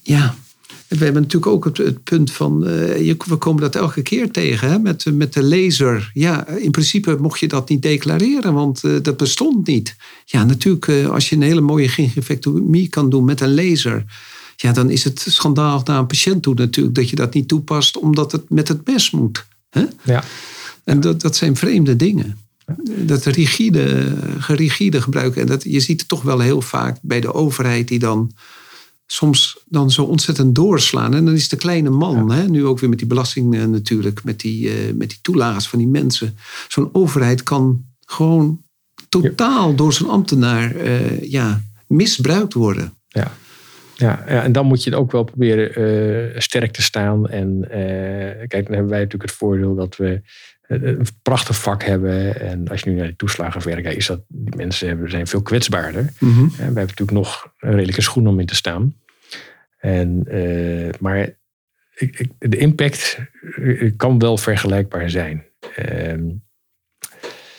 [0.03, 0.35] ja,
[0.89, 4.31] we hebben natuurlijk ook het, het punt van, eh, je- we komen dat elke keer
[4.31, 6.11] tegen hè, met, met de laser.
[6.15, 9.97] Ja, in principe mocht je dat niet declareren, want eh, dat bestond niet.
[10.25, 14.05] Ja, natuurlijk, als je een hele mooie gingivectomie kan doen met een laser,
[14.57, 17.97] ja, dan is het schandaal naar een patiënt toe natuurlijk dat je dat niet toepast
[17.99, 19.47] omdat het met het mes moet.
[19.71, 19.85] Hè?
[20.05, 20.25] Ja.
[20.85, 22.39] En dat, dat zijn vreemde dingen.
[22.87, 25.41] Dat rigide, gerigide gebruiken.
[25.41, 28.33] En dat, je ziet het toch wel heel vaak bij de overheid die dan
[29.11, 31.15] soms dan zo ontzettend doorslaan.
[31.15, 34.25] En dan is de kleine man, hè, nu ook weer met die belasting eh, natuurlijk,
[34.25, 36.37] met die, eh, met die toelages van die mensen.
[36.69, 38.63] Zo'n overheid kan gewoon
[39.09, 42.93] totaal door zijn ambtenaar eh, ja, misbruikt worden.
[43.09, 43.37] Ja.
[43.99, 47.29] Ja, ja, en dan moet je het ook wel proberen eh, sterk te staan.
[47.29, 50.21] En eh, kijk, dan hebben wij natuurlijk het voordeel dat we
[50.63, 52.41] eh, een prachtig vak hebben.
[52.41, 55.43] En als je nu naar de toeslagenverk kijkt, is dat die mensen hebben, zijn veel
[55.43, 56.01] kwetsbaarder.
[56.21, 58.95] En wij hebben natuurlijk nog een redelijke schoen om in te staan.
[59.79, 60.27] En,
[61.01, 61.19] maar
[61.95, 63.19] ik, ik, de impact
[63.97, 65.45] kan wel vergelijkbaar zijn.
[65.75, 66.25] Ehm,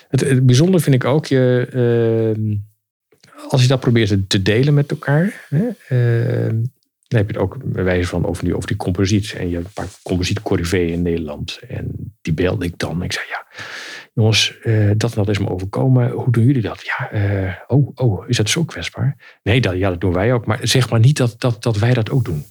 [0.09, 2.55] het, het bijzondere vind ik ook, je, ehm,
[3.47, 6.55] als je dat probeert te- delen met elkaar, hè, ehm,
[7.07, 9.33] dan heb je het ook bij wijze van over die, over die composiet.
[9.37, 11.59] En je hebt een paar composiet corriveeën in Nederland.
[11.67, 13.03] En die beelde ik dan.
[13.03, 13.45] Ik zei, ja,
[14.13, 16.09] jongens, eh, dat en dat is me overkomen.
[16.11, 16.81] Hoe doen jullie dat?
[16.85, 19.39] Ja, eh, oh, oh, is dat zo kwetsbaar?
[19.43, 20.45] Nee, dat, ja, dat doen wij ook.
[20.45, 22.45] Maar zeg maar niet dat, dat, dat wij dat ook doen.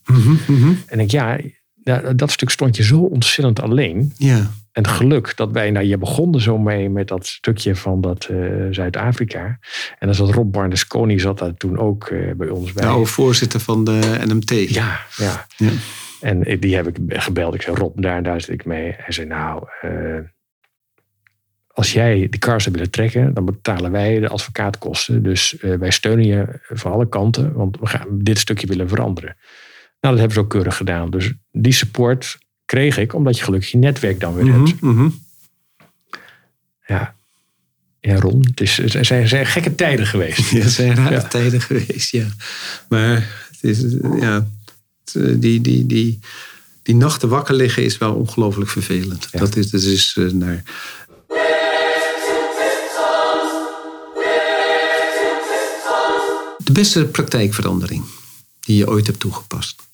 [0.87, 1.39] En ik, ja,
[1.85, 4.13] ja, dat stuk stond je zo ontzettend alleen.
[4.17, 8.01] Ja, En geluk dat wij, nou, je begon er zo mee met dat stukje van
[8.01, 8.37] dat eh,
[8.71, 9.59] Zuid-Afrika.
[9.99, 12.83] En dan zat Rob Barnesconi zat daar toen ook eh, bij ons bij.
[12.83, 14.51] de oude voorzitter van de NMT.
[14.75, 15.47] Ja, ja.
[15.57, 15.71] Ja.
[16.21, 17.55] En ik- die heb ik gebeld.
[17.55, 18.95] Ik zei, Rob, daar, daar zit ik mee.
[18.97, 20.19] Hij zei, nou, eh,
[21.69, 25.23] als jij die car zou willen trekken, dan betalen wij de advocaatkosten.
[25.23, 29.37] Dus eh, wij steunen je van alle kanten, want we gaan dit stukje willen veranderen.
[30.01, 31.11] Nou, dat hebben ze ook keurig gedaan.
[31.11, 32.39] Dus die support
[32.69, 34.81] kreeg ik, omdat je gelukkig je netwerk dan weer hebt.
[34.81, 35.09] Mhm, mhm.
[36.87, 37.15] Ja,
[38.01, 40.51] ja Ron, het, is, het zijn, zijn gekke tijden geweest.
[40.51, 41.23] Ja, het zijn rare Ja.
[41.23, 42.27] tijden geweest, ja.
[42.89, 43.15] Maar
[43.51, 43.85] het is,
[44.21, 44.49] ja,
[45.13, 46.21] eh, die, die, die,
[46.83, 49.29] die nachten wakker liggen is wel ongelooflijk vervelend.
[49.33, 49.39] Ja.
[49.39, 50.63] Dat is, dat is eh, naar...
[56.65, 58.05] De beste praktijkverandering
[58.61, 59.88] die je ooit hebt toegepast.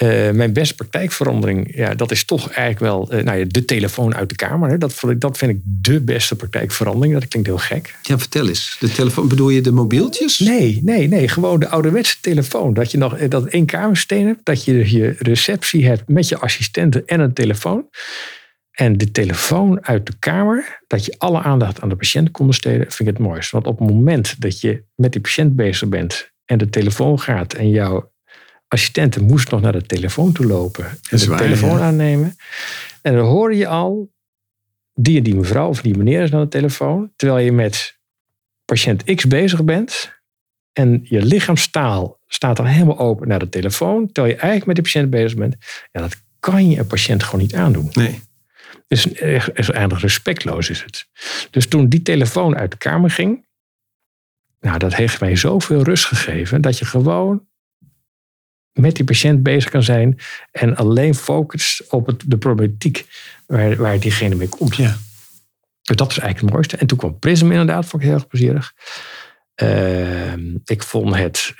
[0.00, 4.14] Eh, mijn beste praktijkverandering, ja, dat is toch eigenlijk wel eh, nou ja, de telefoon
[4.14, 4.70] uit de kamer.
[4.70, 4.78] Hè.
[4.78, 7.14] Dat, dat vind ik de beste praktijkverandering.
[7.14, 7.94] Dat klinkt heel gek.
[8.02, 8.76] Ja, vertel eens.
[8.78, 10.38] De telefoon, bedoel je de mobieltjes?
[10.38, 11.28] Nee, nee, nee.
[11.28, 12.74] Gewoon de ouderwetse telefoon.
[12.74, 14.40] Dat je nog eh, dat één kamersteen hebt.
[14.42, 17.88] Dat je je receptie hebt met je assistenten en een telefoon.
[18.70, 22.80] En de telefoon uit de kamer, dat je alle aandacht aan de patiënt kon besteden,
[22.80, 23.50] vind ik het mooiste.
[23.52, 27.54] Want op het moment dat je met die patiënt bezig bent en de telefoon gaat
[27.54, 28.10] en jouw
[28.70, 31.84] assistenten moest nog naar de telefoon toe lopen en de waar, telefoon ja.
[31.84, 32.36] aannemen.
[33.02, 34.12] En dan hoor je al,
[34.94, 37.98] die en die mevrouw of die meneer is aan de telefoon, terwijl je met
[38.64, 40.18] patiënt X bezig bent
[40.72, 44.82] en je lichaamstaal staat al helemaal open naar de telefoon, terwijl je eigenlijk met de
[44.82, 45.56] patiënt bezig bent.
[45.92, 47.90] Ja, dat kan je een patiënt gewoon niet aandoen.
[47.92, 48.20] Nee.
[48.86, 51.06] Dus is eigenlijk respectloos is het.
[51.50, 53.46] Dus toen die telefoon uit de kamer ging,
[54.60, 57.48] nou, dat heeft mij zoveel rust gegeven dat je gewoon
[58.72, 60.18] met die patiënt bezig kan zijn
[60.52, 63.06] en alleen focust op het, de problematiek
[63.46, 64.76] waar, waar diegene mee komt.
[64.76, 64.96] Ja.
[65.82, 66.76] Dus dat is eigenlijk het mooiste.
[66.76, 68.72] En toen kwam Prism inderdaad, vond ik heel erg plezierig.
[69.54, 71.54] Ehm, ik vond het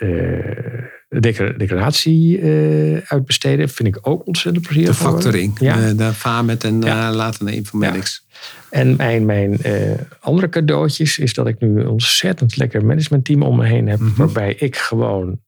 [1.08, 4.96] decla- declaratie eh, uitbesteden, vind ik ook ontzettend De plezierig.
[4.96, 5.22] geworden.
[5.22, 5.58] factoring.
[5.60, 5.86] Ja.
[5.88, 7.12] De, de Famet en Ja.
[7.12, 8.26] later de Informatics.
[8.70, 13.56] En mijn, mijn eh, andere cadeautjes is dat ik nu een ontzettend lekker managementteam om
[13.56, 13.98] me heen heb.
[14.00, 14.14] Mhm.
[14.16, 15.40] Waarbij ik gewoon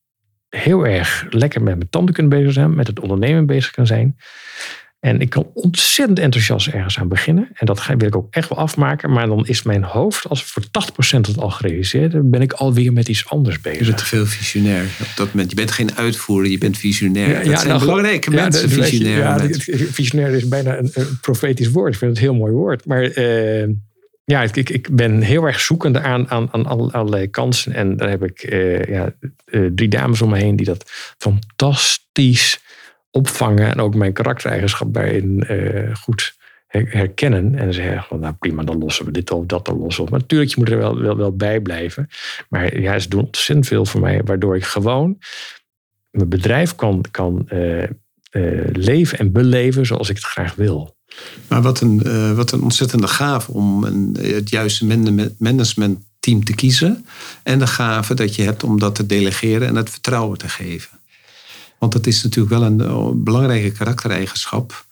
[0.57, 2.75] heel erg lekker met mijn tanden kan bezig zijn.
[2.75, 4.17] Met het ondernemen bezig kan zijn.
[5.01, 7.49] En ik kan ontzettend enthousiast ergens aan beginnen.
[7.55, 9.11] En dat ga- wil ik ook echt wel afmaken.
[9.13, 12.93] Maar dan is mijn hoofd, als voor 80% het al gerealiseerd heb, ben ik alweer
[12.93, 13.95] met iets anders Je bent bezig.
[13.95, 15.51] te veel visionair op dat moment.
[15.51, 17.35] Je bent geen uitvoerder, je bent visionair.
[17.45, 19.19] dat zijn nou, belangrijke ja, mensen, visionair.
[19.19, 19.39] Ja,
[19.93, 21.93] visionair is bijna een, een profetisch woord.
[21.93, 22.87] Ik vind het een heel mooi woord.
[22.87, 23.69] Maar eh,
[24.25, 27.73] ja, ik, ik, ben heel erg zoekende aan, aan, aan alle- allerlei kansen.
[27.73, 29.15] En daar heb ik eh, ja,
[29.45, 30.85] eh, drie dames om me heen die dat
[31.19, 32.61] fantastisch
[33.11, 33.71] opvangen.
[33.71, 37.55] En ook mijn karaktereigenschap daarin eh, goed her- herkennen.
[37.55, 40.05] En zeggen van, nou prima, dan lossen we dit of dat dan lossen.
[40.11, 42.09] Maar natuurlijk, je moet er wel, wel, wel bij blijven.
[42.49, 44.21] Maar ja, ze doen ontzettend veel voor mij.
[44.25, 45.19] Waardoor ik gewoon
[46.11, 47.49] mijn bedrijf kan, kan
[48.73, 50.97] leven en beleven zoals ik het graag wil.
[51.49, 56.55] Maar wat een, eh, wat een ontzettende gave om een, het juiste man- managementteam te
[56.55, 57.07] kiezen.
[57.43, 61.01] En de gave dat je hebt om dat te delegeren en het vertrouwen te geven.
[61.79, 64.87] Want dat is natuurlijk wel een eh, belangrijke karaktereigenschap.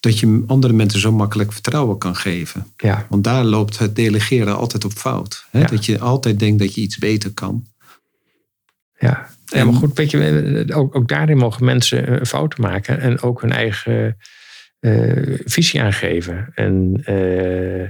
[0.00, 2.66] Dat je andere mensen zo makkelijk vertrouwen kan geven.
[2.76, 5.46] Ja, Want daar loopt het delegeren altijd op fout.
[5.50, 5.60] Hè?
[5.60, 5.66] Ja.
[5.66, 7.66] Dat je altijd denkt dat je iets beter kan.
[8.98, 9.28] ja.
[9.44, 13.40] ja maar goed, weet je, ook, ook daarin mogen mensen eh, fouten maken en ook
[13.40, 14.16] hun eigen
[15.44, 16.50] visie aangeven.
[16.54, 17.82] En eh,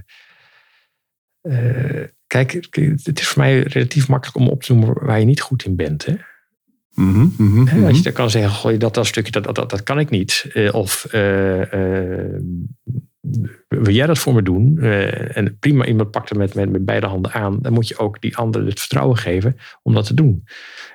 [1.40, 2.52] eh, kijk,
[3.02, 5.76] het is voor mij relatief makkelijk om op te noemen waar je niet goed in
[5.76, 6.06] bent.
[6.06, 6.14] Hè?
[6.94, 7.84] Mhm, Hè, mhm.
[7.84, 10.10] Als je dan kan zeggen, gooi dat, dat stukje, dat, dat, dat, dat kan ik
[10.10, 10.44] niet.
[10.52, 12.42] Eh, of eh, eh,
[13.68, 14.78] wil jij dat voor me doen?
[14.78, 17.58] Eh, en prima, iemand pakt het met, met, beide handen aan.
[17.60, 20.44] Dan moet je ook die ander het vertrouwen geven om dat te doen.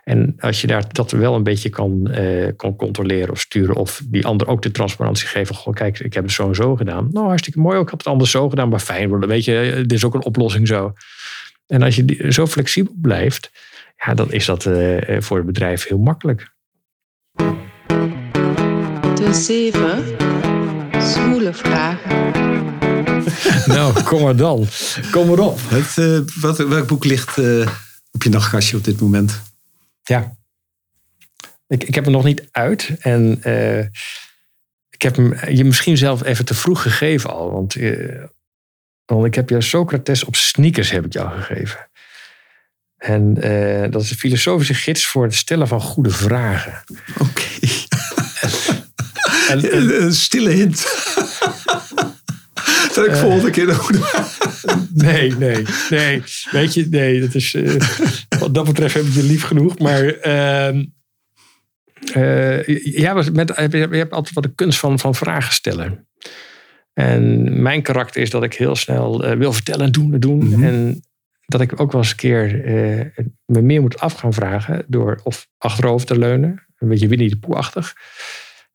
[0.04, 3.76] En als je daar, dat wel een beetje kan, eh, kan controleren of sturen.
[3.76, 5.56] Of die ander ook de transparantie geven.
[5.56, 7.08] Goh, kijk, ik heb het zo en zo gedaan.
[7.12, 7.80] Nou, hartstikke mooi.
[7.80, 8.70] Ik had het anders zo gedaan.
[8.70, 10.94] Maar fijn, weet je, dit is ook een oplossing zo.
[11.68, 13.52] En als je zo flexibel blijft,
[14.06, 16.56] ja, dan is dat eh, voor het bedrijf heel makkelijk.
[19.16, 20.27] De zeven
[21.08, 22.16] zwoele vragen.
[23.66, 24.68] Nou, kom maar dan.
[25.12, 25.60] Kom maar op.
[25.64, 27.68] Het, eh, wat, welk boek ligt eh,
[28.12, 29.42] op je nachtkastje op dit moment?
[30.04, 30.36] Ja.
[31.68, 32.92] Ik, ik heb hem nog niet uit.
[33.00, 33.80] En eh,
[34.90, 37.52] ik heb hem je misschien zelf even te vroeg gegeven al.
[37.52, 38.24] Want, eh,
[39.06, 41.90] want ik heb je Socrates op sneakers heb ik jou gegeven.
[42.98, 46.84] En eh, dat is een filosofische gids voor het stellen van goede vragen.
[47.20, 47.44] Oké.
[49.50, 50.82] En, en- Een, stille hint.
[52.96, 53.92] dat ik volgende keer ook.
[54.94, 56.24] Nee, nee, nee.
[56.52, 57.54] Weet je, nee, dat is.
[57.54, 57.76] eh,
[58.40, 59.80] wat dat betreft heb ik je lief genoeg.
[59.80, 60.06] Maar.
[60.06, 60.82] eh,
[62.84, 66.08] ja, was met, je hebt altijd wat de kunst van, van vragen stellen.
[66.94, 70.48] En mijn karakter is dat ik heel snel eh, wil vertellen en doen en doen.
[70.50, 70.64] Mhm.
[70.64, 71.02] En
[71.46, 74.86] dat ik ook wel eens een keer eh, me meer moet af gaan vragen.
[74.88, 76.66] Door of achterover te leunen.
[76.78, 77.94] Een beetje Winnie de Pooh-achtig.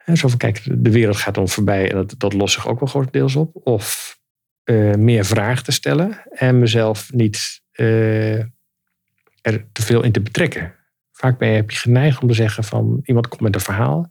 [0.04, 1.90] En zo van, kijk, de wereld gaat dan voorbij.
[1.90, 3.50] En dat, dat lost zich ook wel grotendeels op.
[3.66, 4.18] Of
[4.64, 6.22] eh, meer vragen te stellen.
[6.30, 10.74] En mezelf niet eh, er te veel in te betrekken.
[11.12, 13.00] Vaak ben je, heb je geneigd om te zeggen van...
[13.04, 14.10] Iemand komt met een verhaal.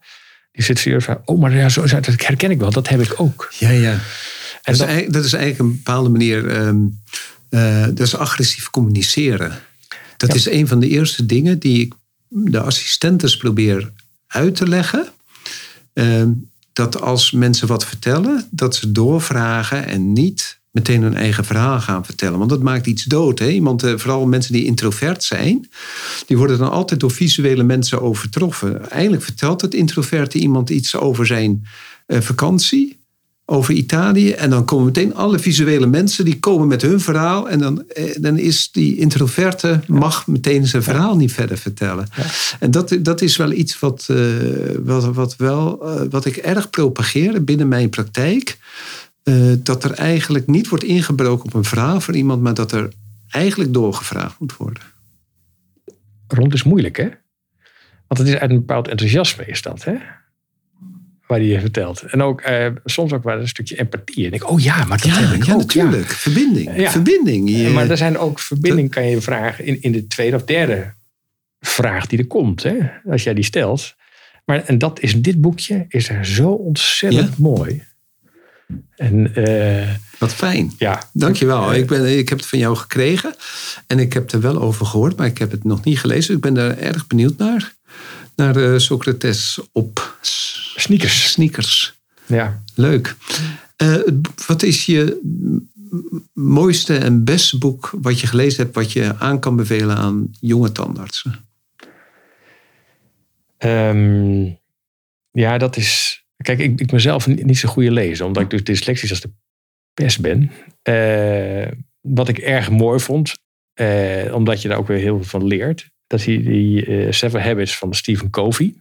[0.52, 1.22] Die zit serieus van...
[1.26, 2.72] Oh, maar ja, zo, dat herken ik wel.
[2.72, 3.48] Dat heb ik ook.
[3.60, 3.92] Ja, ja.
[4.64, 6.48] En Dat is, dat- is eigenlijk een bepaalde manier.
[6.50, 6.78] ehm,
[7.50, 9.52] eh, dat is agressief communiceren.
[10.18, 10.36] Dat Ja.
[10.36, 11.94] is een van de eerste dingen die ik
[12.28, 13.92] de assistentes probeer
[14.28, 15.08] uit te leggen.
[15.94, 16.24] Eh,
[16.74, 22.06] dat als mensen wat vertellen, dat ze doorvragen en niet meteen hun eigen verhaal gaan
[22.06, 22.38] vertellen.
[22.38, 23.40] Want dat maakt iets dood.
[23.40, 23.50] Hè?
[23.50, 25.70] Iemand, eh, vooral mensen die introvert zijn,
[26.28, 28.90] die worden dan altijd door visuele mensen overtroffen.
[28.90, 31.66] Eigenlijk vertelt het introverte iemand iets over zijn
[32.06, 33.01] eh, vakantie,
[33.52, 34.32] over Italië.
[34.32, 37.50] En dan komen meteen alle visuele mensen die komen met hun verhaal.
[37.50, 42.08] En dan, eh, dan is die introverte mag meteen zijn verhaal niet verder vertellen.
[42.60, 44.18] En dat, dat is wel iets wat, eh,
[44.80, 48.58] wat, wat, wel, eh, wat ik erg propageer binnen mijn praktijk.
[49.58, 52.90] Dat er eigenlijk niet wordt ingebroken op een verhaal van iemand, maar dat er
[53.30, 54.84] eigenlijk doorgevraagd moet worden.
[56.28, 57.10] Rond is moeilijk, hè?
[58.08, 59.96] Want het is uit een bepaald enthousiasme, is dat, hè?
[61.32, 62.02] Waar die je vertelt.
[62.02, 64.26] En ook eh, soms ook wel een stukje empathie.
[64.26, 65.60] En ik, oh ja, maar dat heb ik ja ook.
[65.60, 66.08] natuurlijk.
[66.10, 66.76] Verbinding.
[66.76, 66.92] Ja.
[66.92, 67.50] Verbinding.
[67.50, 70.94] Je- Maar er zijn ook verbinding, kan je vragen, in, in de tweede of derde
[71.60, 72.76] vraag die er komt, hè?
[73.10, 73.96] Als jij die stelt.
[74.46, 77.36] Maar en dat is dit boekje is er zo ontzettend Ja.
[77.38, 77.84] mooi.
[78.96, 80.72] En eh, Wat fijn.
[80.78, 81.74] ja, Dankjewel.
[81.74, 83.36] Ik, ben, ik heb het van jou gekregen.
[83.88, 86.36] En ik heb er wel over gehoord, maar ik heb het nog niet gelezen.
[86.36, 87.74] Ik ben daar erg benieuwd naar.
[88.36, 90.18] Naar eh, Socrates op
[90.76, 91.32] Sneakers.
[91.32, 92.02] sneakers.
[92.26, 92.64] ja.
[92.76, 93.16] Leuk.
[93.76, 93.98] Eh,
[94.48, 95.20] wat is je
[96.34, 98.76] mooiste en beste boek wat je gelezen hebt...
[98.76, 101.46] wat je aan kan bevelen aan jonge tandartsen?
[103.58, 104.44] Ehm,
[105.32, 106.24] ja, dat is.
[106.38, 109.22] Kijk, ik, ik ben zelf niet niet zo'n goede lezer, omdat ik dus dyslexisch als
[109.22, 109.32] de
[109.94, 110.52] pest ben.
[110.82, 111.72] Eh,
[112.02, 113.38] wat ik erg mooi vond,
[114.32, 117.78] omdat je daar ook weer heel veel van leert, dat is die, eh, Seven Habits
[117.78, 118.74] van Stephen Covey.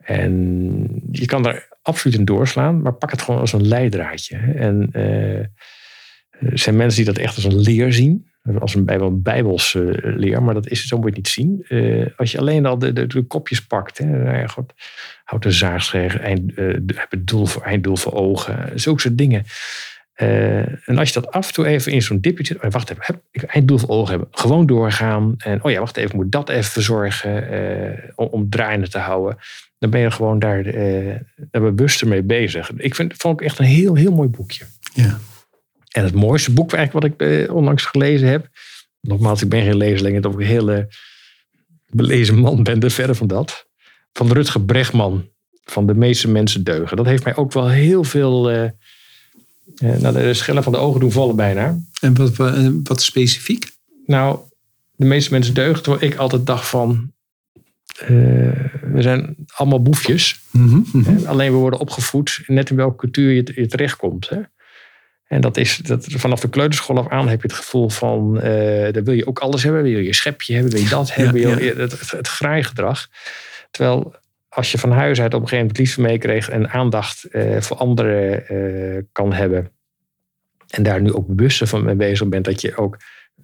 [0.00, 4.36] En je kan daar absoluut in doorslaan, maar pak het gewoon als een leidraadje.
[4.36, 8.32] En eh, er zijn mensen die dat echt als een leer zien.
[8.58, 11.66] Als een bijbel, bijbels eh, leer, maar dat is zo moet je het niet zien.
[12.16, 13.98] Als je alleen al de, de, de kopjes pakt.
[13.98, 14.74] Hè, nou ja, God,
[15.24, 18.80] houd de eind, eh, heb het doel voor, einddoel voor ogen.
[18.80, 19.44] Zulke soort dingen.
[20.14, 22.62] Eh, en als je dat af en toe even in zo'n dipje zit.
[22.64, 24.28] Oh, wacht even, heb ik einddoel voor ogen hebben.
[24.30, 25.34] Gewoon doorgaan.
[25.38, 27.50] En oh ja, wacht even, ik moet dat even verzorgen.
[27.50, 29.38] eh, om, om draaiende te houden.
[29.78, 32.70] Dan ben je gewoon daar, eh, daar bewuster mee bezig.
[32.76, 34.64] Ik vind, vond ik echt een heel, heel mooi boekje.
[34.92, 35.18] Ja.
[35.90, 38.48] En het mooiste boek eigenlijk wat ik onlangs gelezen heb.
[39.00, 40.22] Nogmaals, ik ben geen lezeling.
[40.22, 40.88] Dat ik een hele
[41.86, 42.80] belezen man ben.
[42.80, 43.66] Er verder van dat.
[44.12, 45.28] Van Rutger Bregman.
[45.64, 46.96] Van De meeste mensen deugen.
[46.96, 48.72] Dat heeft mij ook wel heel veel...
[49.76, 51.78] eh eh, nou, de schellen van de ogen doen vallen bijna.
[52.00, 52.36] En wat,
[52.82, 53.70] wat, specifiek?
[54.06, 54.38] Nou,
[54.92, 55.82] de meeste mensen deugen.
[55.82, 57.12] Terwijl ik altijd dacht van...
[57.98, 58.08] eh,
[58.82, 60.40] we zijn allemaal boefjes.
[60.50, 61.14] Mhm, mhm.
[61.14, 61.28] Hè?
[61.28, 64.28] Alleen we worden opgevoed net in welke cultuur je, je terechtkomt.
[64.28, 64.40] Hè?
[65.24, 68.92] En dat is dat, vanaf de kleuterschool af aan heb je het gevoel van, eh
[68.92, 69.82] dan wil je ook alles hebben.
[69.82, 73.08] Wil je je schepje hebben, wil je dat hebben, wil je het, het, het graaigedrag.
[73.70, 74.14] Terwijl
[74.54, 77.76] als je van huis uit op een gegeven moment liefde meekreeg en aandacht eh, voor
[77.76, 79.70] anderen eh, kan hebben.
[80.68, 82.98] En daar nu ook bewuster van mee bezig bent dat je ook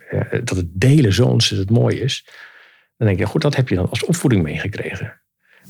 [0.09, 2.27] eh, dat het delen zo ontzettend mooi is.
[2.97, 5.21] Dan denk je, goed, dat heb je dan als opvoeding meegekregen.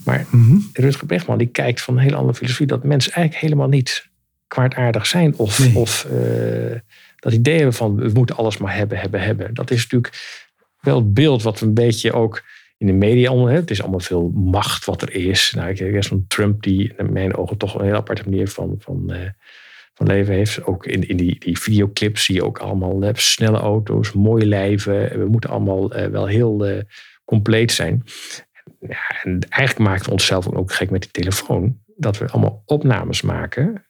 [0.05, 0.57] Maar Mhm.
[0.72, 2.66] Rutger Bregman die kijkt van een hele andere filosofie.
[2.66, 4.09] Dat mensen eigenlijk helemaal niet
[4.47, 5.36] kwaadaardig zijn.
[5.36, 5.76] Of, Nee.
[5.76, 6.07] of
[7.16, 9.55] dat idee hebben van we moeten alles maar hebben, hebben, hebben.
[9.55, 10.14] Dat is natuurlijk
[10.80, 12.43] wel het beeld wat we een beetje ook
[12.81, 13.53] in de media onder.
[13.53, 15.53] Het is allemaal veel macht wat er is.
[15.57, 18.74] Nou, ik heb zo'n Trump die in mijn ogen toch een heel aparte manier van,
[18.78, 19.28] van, eh,
[19.95, 20.64] van leven heeft.
[20.64, 25.18] Ook in, in die, die videoclips zie je ook allemaal snelle auto's, mooie lijven.
[25.18, 26.83] We moeten allemaal eh, wel heel eh,
[27.24, 28.05] compleet zijn.
[29.22, 31.78] En eigenlijk maken we onszelf ook gek met die telefoon.
[31.97, 33.87] Dat we allemaal opnames maken,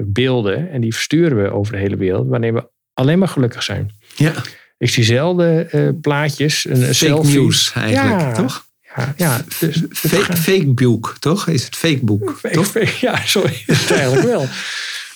[0.00, 3.90] beelden, en die versturen we over de hele wereld, wanneer we alleen maar gelukkig zijn.
[4.16, 4.32] Ja,
[4.80, 7.38] Ik zie zelden eh, plaatjes, een, fake selfie.
[7.40, 8.32] news eigenlijk, Ja.
[8.32, 8.66] toch?
[8.96, 11.46] Ja, ja dus, Fake, fake boek, toch?
[11.48, 12.66] Is het fake boek, Fake- toch?
[12.66, 14.46] fake- Ja, zo is het eigenlijk wel.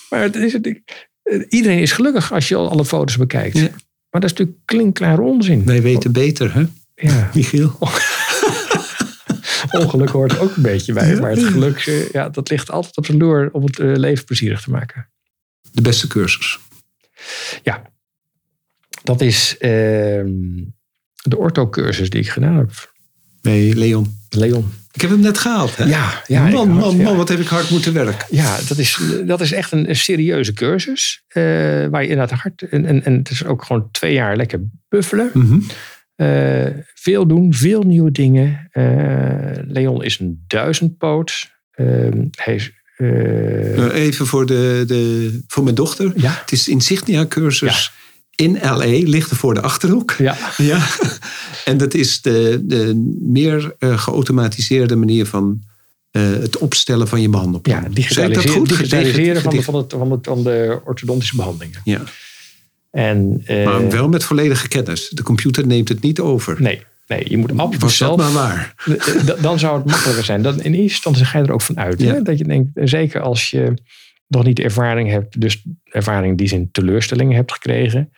[0.09, 0.79] Maar het is het,
[1.49, 3.57] iedereen is gelukkig als je al alle foto's bekijkt.
[3.57, 3.61] Ja.
[4.09, 5.65] Maar dat is natuurlijk klinkklare onzin.
[5.65, 6.63] Wij weten beter, hè,
[6.95, 7.77] Ja, Michiel?
[9.71, 11.15] ongeluk hoort er ook een beetje bij.
[11.19, 14.25] Maar het geluk, eh, ja, dat ligt altijd op zijn loer om het eh, leven
[14.25, 15.09] plezierig te maken.
[15.71, 16.59] De beste cursus.
[17.63, 17.81] Ja,
[19.05, 20.27] dat is ehm,
[21.23, 22.93] de orthocursus die ik gedaan heb.
[23.41, 24.19] Nee, Leon.
[24.29, 24.71] Leon.
[24.93, 25.83] Ik heb hem net gehaald, hè?
[25.83, 27.03] Ja, ja, man, had- man, ja.
[27.03, 28.27] man, wat heb ik hard moeten werken.
[28.29, 31.23] Ja, dat is, dat is echt een, een serieuze cursus.
[31.27, 31.43] eh,
[31.87, 32.61] waar je inderdaad hard.
[32.61, 35.29] En, en, en het is ook gewoon twee jaar lekker buffelen.
[35.33, 35.59] Mhm.
[36.15, 38.67] Eh, veel doen, veel nieuwe dingen.
[38.71, 41.51] Eh, Leon is een duizendpoot.
[41.71, 42.71] Ehm, hij is.
[43.93, 46.11] Even voor, de, de, voor mijn dochter.
[46.15, 46.31] Ja.
[46.41, 47.91] Het is Insignia cursus
[48.35, 49.09] in L.A.
[49.09, 50.11] Ligt er voor de Achterhoek.
[50.11, 50.87] ja, Ja.
[51.65, 55.63] En dat is de, de meer eh, geautomatiseerde manier van
[56.11, 57.75] eh, het opstellen van je behandelplan.
[57.75, 58.69] Ja, ik dat digitaliseren, goed?
[58.69, 61.81] digitaliseren van, de, van, het, van, het, van de orthodontische behandelingen.
[61.83, 62.01] Ja,
[62.91, 65.09] En, eh, maar wel met volledige kennis.
[65.09, 66.61] De computer neemt het niet over.
[66.61, 68.33] nee, nee, je moet absoluut Was dat zelf...
[68.33, 68.73] maar waar?
[69.41, 70.41] Dan zou het makkelijker zijn.
[70.41, 72.01] Dan, in eerste instantie ga je er ook van uit.
[72.01, 72.13] Ja.
[72.13, 72.21] Hè?
[72.21, 73.73] Dat je denkt, zeker als je
[74.27, 78.11] nog niet ervaring hebt, dus ervaring in die zin teleurstellingen hebt gekregen,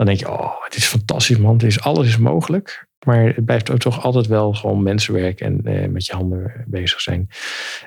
[0.00, 2.86] dan denk je, oh, het is fantastisch man, het is, alles is mogelijk.
[3.06, 7.00] Maar het blijft ook toch altijd wel gewoon mensenwerk en eh, met je handen bezig
[7.00, 7.28] zijn.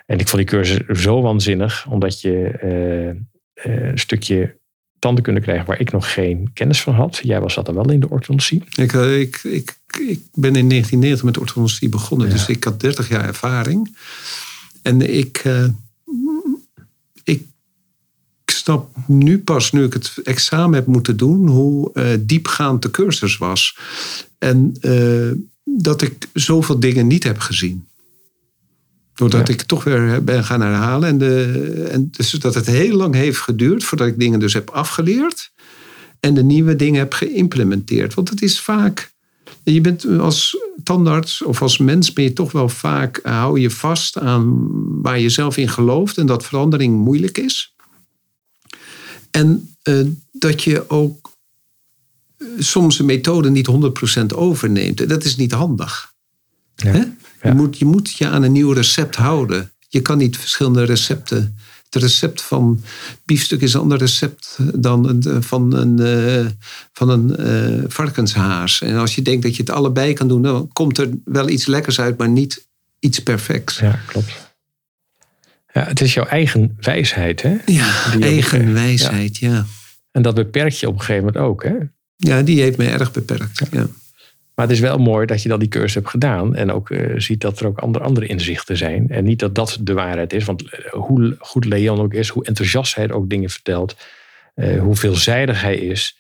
[0.06, 4.58] En ik vond die cursus zo waanzinnig, omdat je eh, eh, een stukje
[5.00, 7.20] tanden krijgen waar ik nog geen kennis van had.
[7.24, 8.64] Jij was dat er wel in de orthodontie.
[8.76, 12.28] Ik, ik, ik, ik ben in 1990 met orthodontie begonnen.
[12.28, 12.34] Ja.
[12.34, 13.98] Dus ik had 30 jaar ervaring.
[14.82, 15.44] En ik, ik
[18.64, 23.38] snap nu pas, nu ik het examen heb moeten doen, hoe eh, diepgaand de cursus
[23.38, 23.78] was.
[24.38, 25.32] En eh,
[25.64, 27.86] dat ik zoveel dingen niet heb gezien.
[29.16, 29.54] Doordat Ja.
[29.54, 31.10] ik toch weer ben gaan herhalen.
[31.10, 34.70] En, de, en dus dat het heel lang heeft geduurd voordat ik dingen dus heb
[34.70, 35.52] afgeleerd.
[36.20, 38.14] En de nieuwe dingen heb geïmplementeerd.
[38.14, 39.12] Want het is vaak.
[39.64, 43.20] Je bent als tandarts of als mens ben je toch wel vaak.
[43.24, 44.70] hou je vast aan
[45.02, 46.18] waar je zelf in gelooft.
[46.18, 47.73] En dat verandering moeilijk is.
[49.36, 50.00] En eh,
[50.32, 51.32] dat je ook
[52.38, 53.70] eh, soms een methode niet
[54.22, 55.10] 100% overneemt.
[55.10, 56.14] Dat is niet handig.
[56.76, 56.92] Ja.
[56.92, 56.98] Hè?
[56.98, 57.14] Ja.
[57.42, 59.72] Je, moet, je moet je aan een nieuw recept houden.
[59.90, 61.58] Je kan niet verschillende recepten.
[61.90, 62.84] Het recept van
[63.26, 66.58] biefstuk is een ander recept dan een, eh, van een,
[66.94, 68.82] van een varkenshaas.
[68.82, 71.66] En als je denkt dat je het allebei kan doen, dan komt er wel iets
[71.66, 72.68] lekkers uit, maar niet
[73.00, 73.80] iets perfects.
[73.80, 74.53] Ja, klopt.
[75.74, 77.56] Ja, het is jouw eigen wijsheid, hè?
[77.66, 79.66] Ja, Die eigen wijsheid, ja.
[80.12, 81.74] En dat beperkt je op een gegeven moment ook, hè?
[82.16, 83.62] Ja, die heeft me erg beperkt.
[83.72, 83.88] Ja.
[84.56, 86.56] Maar het is wel mooi dat je dan die cursus hebt gedaan.
[86.56, 89.10] En ook eh, ziet dat er ook andere, andere inzichten zijn.
[89.10, 90.44] En niet dat dat de waarheid is.
[90.46, 93.96] Want eh, hoe goed Leon ook is, hoe enthousiast hij ook dingen vertelt.
[94.56, 96.18] eh, hoe veelzijdig hij is.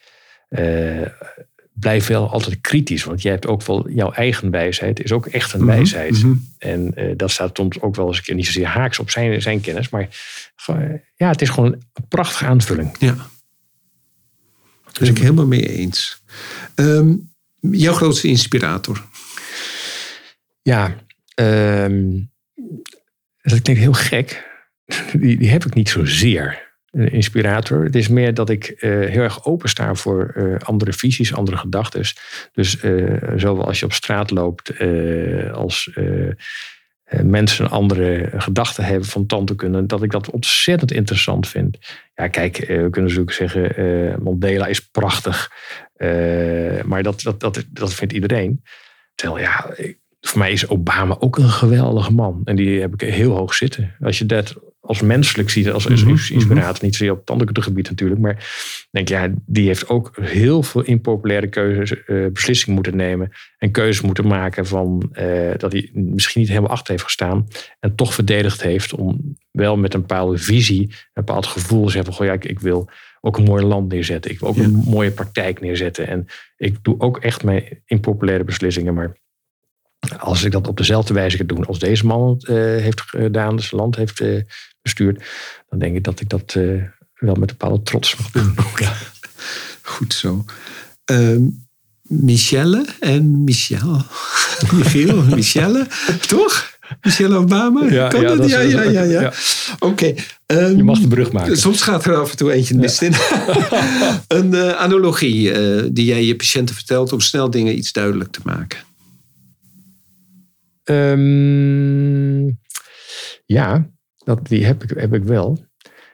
[1.74, 3.04] Blijf wel altijd kritisch.
[3.04, 5.04] Want jij hebt ook wel jouw eigen wijsheid.
[5.04, 6.24] Is ook echt een wijsheid.
[6.24, 6.34] mhm.
[6.58, 9.42] En eh, dat staat soms ook wel eens een keer niet zozeer haaks op zijn,
[9.42, 9.90] zijn kennis.
[9.90, 10.08] Maar
[10.56, 12.96] gewoon, ja, het is gewoon een prachtige aanvulling.
[13.00, 13.16] Ja.
[14.92, 16.22] Dus ik helemaal mee eens.
[16.76, 17.16] Ehm,
[17.60, 19.06] jouw grootste inspirator?
[20.62, 20.96] Ja,
[21.36, 22.20] ehm,
[23.42, 24.52] dat klinkt heel gek.
[25.20, 26.73] Die, die heb ik niet zozeer.
[26.94, 27.84] Een inspirator.
[27.84, 32.02] Het is meer dat ik eh, heel erg opensta voor eh, andere visies, andere gedachten.
[32.52, 34.74] Dus eh, zowel als je op straat loopt,
[35.54, 35.90] als
[37.24, 41.78] mensen andere gedachten hebben van tandheelkunde, dat ik dat ontzettend interessant vind.
[42.16, 45.52] Ja, kijk, we kunnen natuurlijk zeggen, Mandela is prachtig.
[46.86, 48.64] Maar dat, dat, dat, dat vindt iedereen.
[49.16, 49.76] Terwijl, ja,
[50.22, 52.42] voor mij is Obama ook een geweldige man.
[52.46, 53.96] En die heb ik heel hoog zitten.
[54.00, 54.56] Als je dat
[54.86, 58.50] als menselijk ziet, als, als inspirator, niet zozeer op het tandheelkundegebied natuurlijk, maar
[58.92, 64.02] denk ja, die heeft ook heel veel impopulaire keuzes, eh, beslissingen moeten nemen en keuzes
[64.02, 67.48] moeten maken van eh, dat hij misschien niet helemaal achter heeft gestaan
[67.80, 72.14] en toch verdedigd heeft om wel met een bepaalde visie, een bepaald gevoel te zeggen
[72.14, 72.90] van, goh, ja, ik, ik wil
[73.26, 74.32] ook een mooi land neerzetten.
[74.32, 76.08] Ik wil ook een mooie praktijk neerzetten.
[76.08, 76.26] En
[76.58, 79.18] ik doe ook echt mijn impopulaire beslissingen, maar
[80.20, 83.66] als ik dat op dezelfde wijze ga doen als deze man eh, heeft gedaan, dus
[83.66, 84.42] het land heeft eh,
[84.82, 85.24] bestuurd,
[85.70, 86.64] dan denk ik dat ik dat eh,
[87.14, 88.56] wel met een bepaalde trots mag doen.
[89.82, 90.46] Goed zo.
[91.06, 91.42] Ehm,
[92.02, 94.02] Michelle en Michel.
[94.78, 95.88] Michiel, Michelle,
[96.28, 96.72] toch?
[97.02, 97.86] Michelle Obama?
[97.86, 98.50] Ja, kan ja, dat?
[98.50, 99.22] ja, ja, ja, ja.
[99.22, 99.34] ja.
[99.80, 100.14] Oké.
[100.46, 101.58] ehm, Je mag de brug maken.
[101.58, 103.14] Soms gaat er af en toe eentje mis in.
[104.28, 108.40] een eh, analogie eh, die jij je patiënten vertelt om snel dingen iets duidelijk te
[108.44, 108.80] maken.
[110.84, 112.46] Ehm,
[113.46, 115.66] ja, dat, die heb ik, heb ik wel.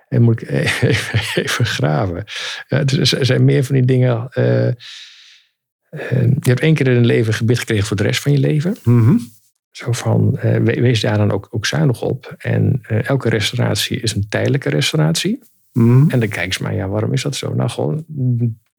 [0.08, 2.24] En moet ik even, even graven.
[2.68, 4.28] Ja, het is- er zijn meer van die dingen.
[4.32, 4.76] eh, eh,
[6.22, 8.76] je hebt één keer in een leven gebit gekregen voor de rest van je leven.
[9.72, 12.36] Zo van, eh, we- wees daar dan ook, ook zuinig op.
[12.38, 15.40] En eh, elke restauratie is een tijdelijke restauratie.
[15.74, 16.10] Mhm.
[16.10, 17.54] En dan kijken ze maar, ja, waarom is dat zo?
[17.54, 18.06] Nou, gewoon,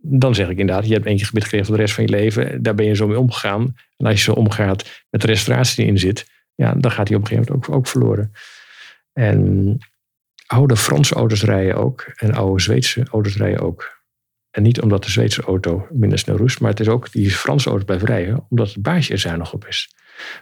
[0.02, 2.62] dan zeg ik inderdaad, je hebt keer gebit gekregen voor de rest van je leven.
[2.62, 3.74] Daar ben je zo mee omgegaan.
[3.96, 7.16] En als je zo omgaat met de restauratie die erin zit, ja, dan gaat die
[7.16, 8.32] op een gegeven moment ook, ook verloren.
[9.12, 9.78] En
[10.46, 12.12] oude Franse auto's rijden ook.
[12.16, 13.98] En oude Zweedse auto's rijden ook.
[14.50, 17.68] En niet omdat de Zweedse auto minder snel roest, maar het is ook die Franse
[17.68, 19.94] auto blijft rijden, omdat het baasje er zuinig op is.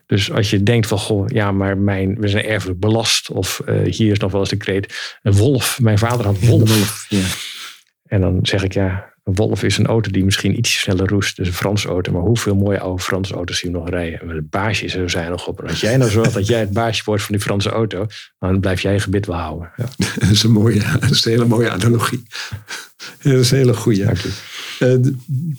[0.07, 3.31] Dus als je denkt van, goh, ja, maar mijn, we zijn erfelijk belast.
[3.31, 5.81] Of eh, hier is nog wel eens de kreet, een wolf.
[5.81, 7.07] Mijn vader had wolf.
[7.09, 7.27] Ja.
[8.05, 11.37] En dan zeg ik, ja, Een Wolf is een auto die misschien iets sneller roest.
[11.37, 12.13] Dus een Franse auto.
[12.13, 14.21] Maar hoeveel mooie oude Franse auto's zien we nog rijden?
[14.21, 15.61] En met een baasje is er zijn nog op.
[15.61, 18.07] En als jij nou zorgt dat jij het baasje wordt van die Franse auto.
[18.39, 19.71] Dan blijf jij je gebit wel houden.
[19.77, 19.85] Ja.
[20.19, 22.23] Dat is een, mooie, dat is een hele mooie analogie.
[23.21, 24.05] Ja, dat is een hele goede.
[24.05, 24.33] Dank je.
[24.79, 25.13] Eh,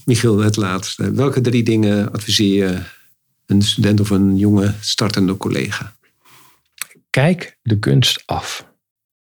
[0.05, 1.13] Michiel, het laatste.
[1.13, 2.79] Welke drie dingen adviseer je
[3.45, 5.95] een student of een jonge startende collega?
[7.09, 8.67] Kijk de kunst af.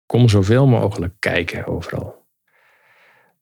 [0.06, 2.26] Kom zoveel mogelijk kijken overal.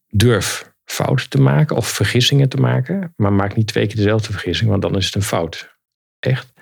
[0.10, 3.14] Durf fouten te maken of vergissingen te maken.
[3.16, 5.78] Maar maak niet twee keer dezelfde vergissing, want dan is het een fout.
[6.20, 6.54] Echt.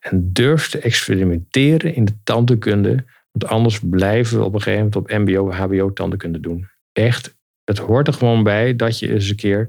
[0.00, 3.04] En durf te experimenteren in de tandheelkunde.
[3.30, 6.68] Want anders blijven we op een gegeven moment op MBO, HBO tandheelkunde doen.
[6.92, 7.36] Echt.
[7.64, 9.68] Het hoort er gewoon bij dat je eens een keer.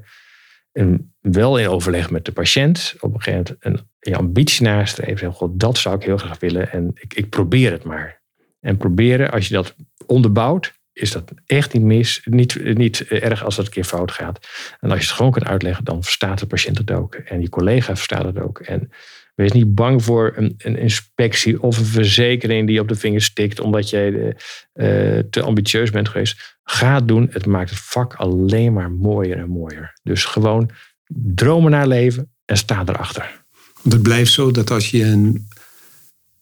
[1.20, 2.96] wel in overleg met de patiënt.
[3.00, 5.34] op een gegeven moment een, ambitie nastreven.
[5.34, 6.72] God, dat zou ik heel graag willen.
[6.72, 8.22] En ik, ik probeer het maar.
[8.60, 12.22] En proberen, als je dat onderbouwt, is dat echt niet mis.
[12.24, 14.48] Niet, niet erg als dat een keer fout gaat.
[14.80, 17.16] En als je het gewoon kunt uitleggen, dan verstaat de patiënt het ook.
[17.16, 18.60] En je collega verstaat het ook.
[18.60, 18.92] En
[19.36, 23.90] wees niet bang voor een, inspectie of een verzekering die op de vingers stikt omdat
[23.90, 26.58] jij eh, eh, te ambitieus bent geweest.
[26.64, 27.28] Ga het doen.
[27.32, 29.94] Het maakt het vak alleen maar mooier en mooier.
[30.04, 30.70] Dus gewoon
[31.36, 33.44] dromen naar leven en sta erachter.
[33.90, 35.48] Het blijft zo dat als je een,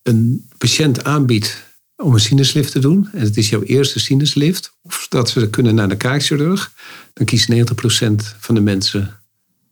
[0.04, 1.67] een patiënt aanbiedt
[1.98, 5.76] om een sinuslift te doen, en het is jouw eerste sinuslift, of dat ze kunnen
[5.76, 6.74] naar de kaakchirurg,
[7.14, 7.56] dan kiest 90%
[8.40, 9.20] van de mensen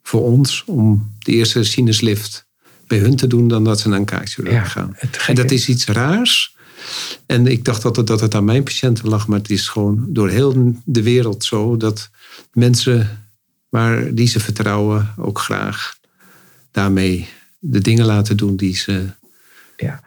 [0.03, 2.45] voor ons om de eerste sinuslift
[2.88, 4.95] bij hun te doen dan dat ze naar een kaakchirurg Ja, gaan.
[5.28, 6.55] En dat is iets raars.
[7.26, 10.05] En ik dacht dat het, dat het aan mijn patiënten lag, maar het is gewoon
[10.07, 12.09] door heel de wereld zo dat
[12.53, 13.28] mensen
[13.69, 15.97] waar die ze vertrouwen ook graag
[16.71, 17.28] daarmee
[17.59, 19.05] de dingen laten doen die ze.
[19.78, 20.03] Ja.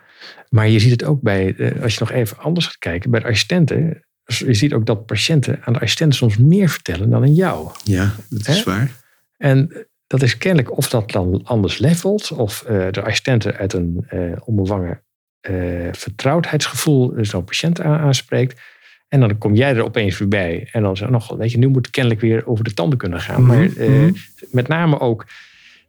[0.51, 3.21] Maar je ziet het ook bij, eh, als je nog even anders gaat kijken, bij
[3.21, 4.03] de assistenten.
[4.25, 7.71] Je ziet ook dat patiënten aan de assistenten soms meer vertellen dan aan jou.
[7.85, 8.63] Ja, dat is Hè?
[8.65, 8.91] waar.
[9.37, 14.05] En dat is kennelijk of dat dan anders levelt, of eh, de assistenten uit een
[14.09, 15.03] eh onbevangen
[15.41, 15.55] eh,
[15.93, 18.61] vertrouwdheidsgevoel zo'n patiënt aan- aanspreekt.
[19.09, 20.69] En dan kom jij er opeens weer bij.
[20.73, 22.99] En dan zeg je nog, weet je, nu moet het kennelijk weer over de tanden
[22.99, 23.43] kunnen gaan.
[23.43, 24.13] Mhm, Maar mhm.
[24.51, 25.27] met name ook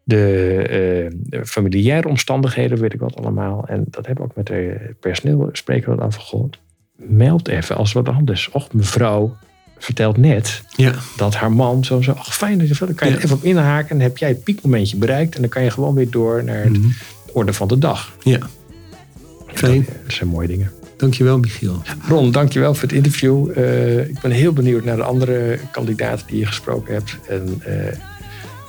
[0.09, 3.67] de, de familiaire omstandigheden, weet ik wat allemaal.
[3.67, 6.49] En dat hebben we ook met de personeel spreken we dat af van, goh,
[6.95, 8.49] meld even als wat anders.
[8.51, 9.35] Och, mevrouw
[9.77, 13.13] vertelt net Ja, dat haar man zo zo, ach fijn dat je dan kan je
[13.13, 13.19] Ja.
[13.21, 13.89] even op inhaken.
[13.89, 15.35] En dan heb jij het piekmomentje bereikt.
[15.35, 16.87] En dan kan je gewoon weer door naar het Mhm.
[17.33, 18.15] orde van de dag.
[18.23, 18.39] ja.
[19.53, 19.85] Fijn.
[20.05, 20.71] Dat zijn mooie dingen.
[20.97, 21.81] Dankjewel, Michiel.
[22.07, 23.49] Ron, dankjewel voor het interview.
[23.57, 27.17] Eh, ik ben heel benieuwd naar de andere kandidaten die je gesproken hebt.
[27.29, 27.73] En eh,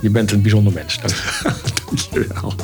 [0.01, 1.01] je bent een bijzonder mens.
[1.01, 1.53] Dank je.
[1.87, 2.55] Dankjewel.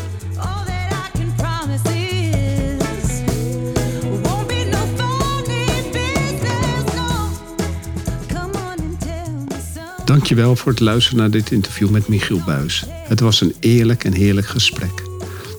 [10.04, 12.84] Dankjewel voor het luisteren naar dit interview met Michiel Buis.
[12.88, 15.02] Het was een eerlijk en heerlijk gesprek.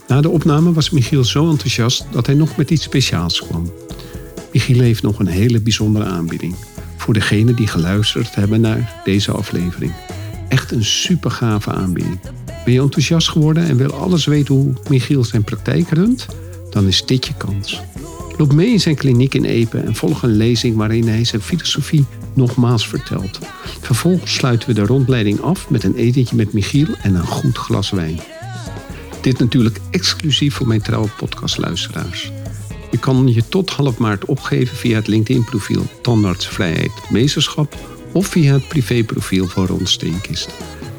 [0.07, 3.71] Na de opname was Michiel zo enthousiast dat hij nog met iets speciaals kwam.
[4.53, 6.55] Michiel heeft nog een hele bijzondere aanbieding.
[6.97, 9.93] Voor degenen die geluisterd hebben naar deze aflevering.
[10.49, 12.19] Echt een super gave aanbieding.
[12.65, 16.25] Ben je enthousiast geworden en wil alles weten hoe Michiel zijn praktijk runt?
[16.69, 17.81] Dan is dit je kans.
[18.37, 22.05] Loop mee in zijn kliniek in Epe en volg een lezing waarin hij zijn filosofie
[22.33, 23.39] nogmaals vertelt.
[23.81, 27.89] Vervolgens sluiten we de rondleiding af met een etentje met Michiel en een goed glas
[27.89, 28.19] wijn.
[29.21, 32.31] Dit natuurlijk exclusief voor mijn trouwe podcastluisteraars.
[32.91, 38.67] Je kan je tot half maart opgeven via het LinkedIn-profiel Tandartsvrijheid Meesterschap of via het
[38.67, 40.49] privéprofiel van Ron Steenkist.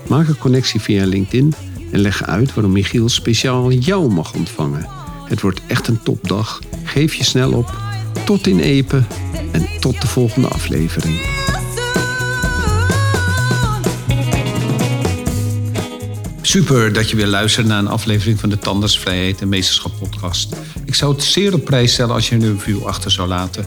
[0.09, 1.55] Maak een connectie via LinkedIn
[1.93, 4.89] en leg uit waarom Michiel speciaal jou mag ontvangen.
[5.25, 6.61] Het wordt echt een topdag.
[6.85, 7.75] Geef je snel op.
[8.25, 9.03] Tot in Epe
[9.53, 11.21] en tot de volgende aflevering.
[16.43, 20.57] Super dat je weer luistert naar een aflevering van de Tandartsvrijheid en Meesterschap podcast.
[20.85, 23.67] Ik zou het zeer op prijs stellen als je een review achter zou laten.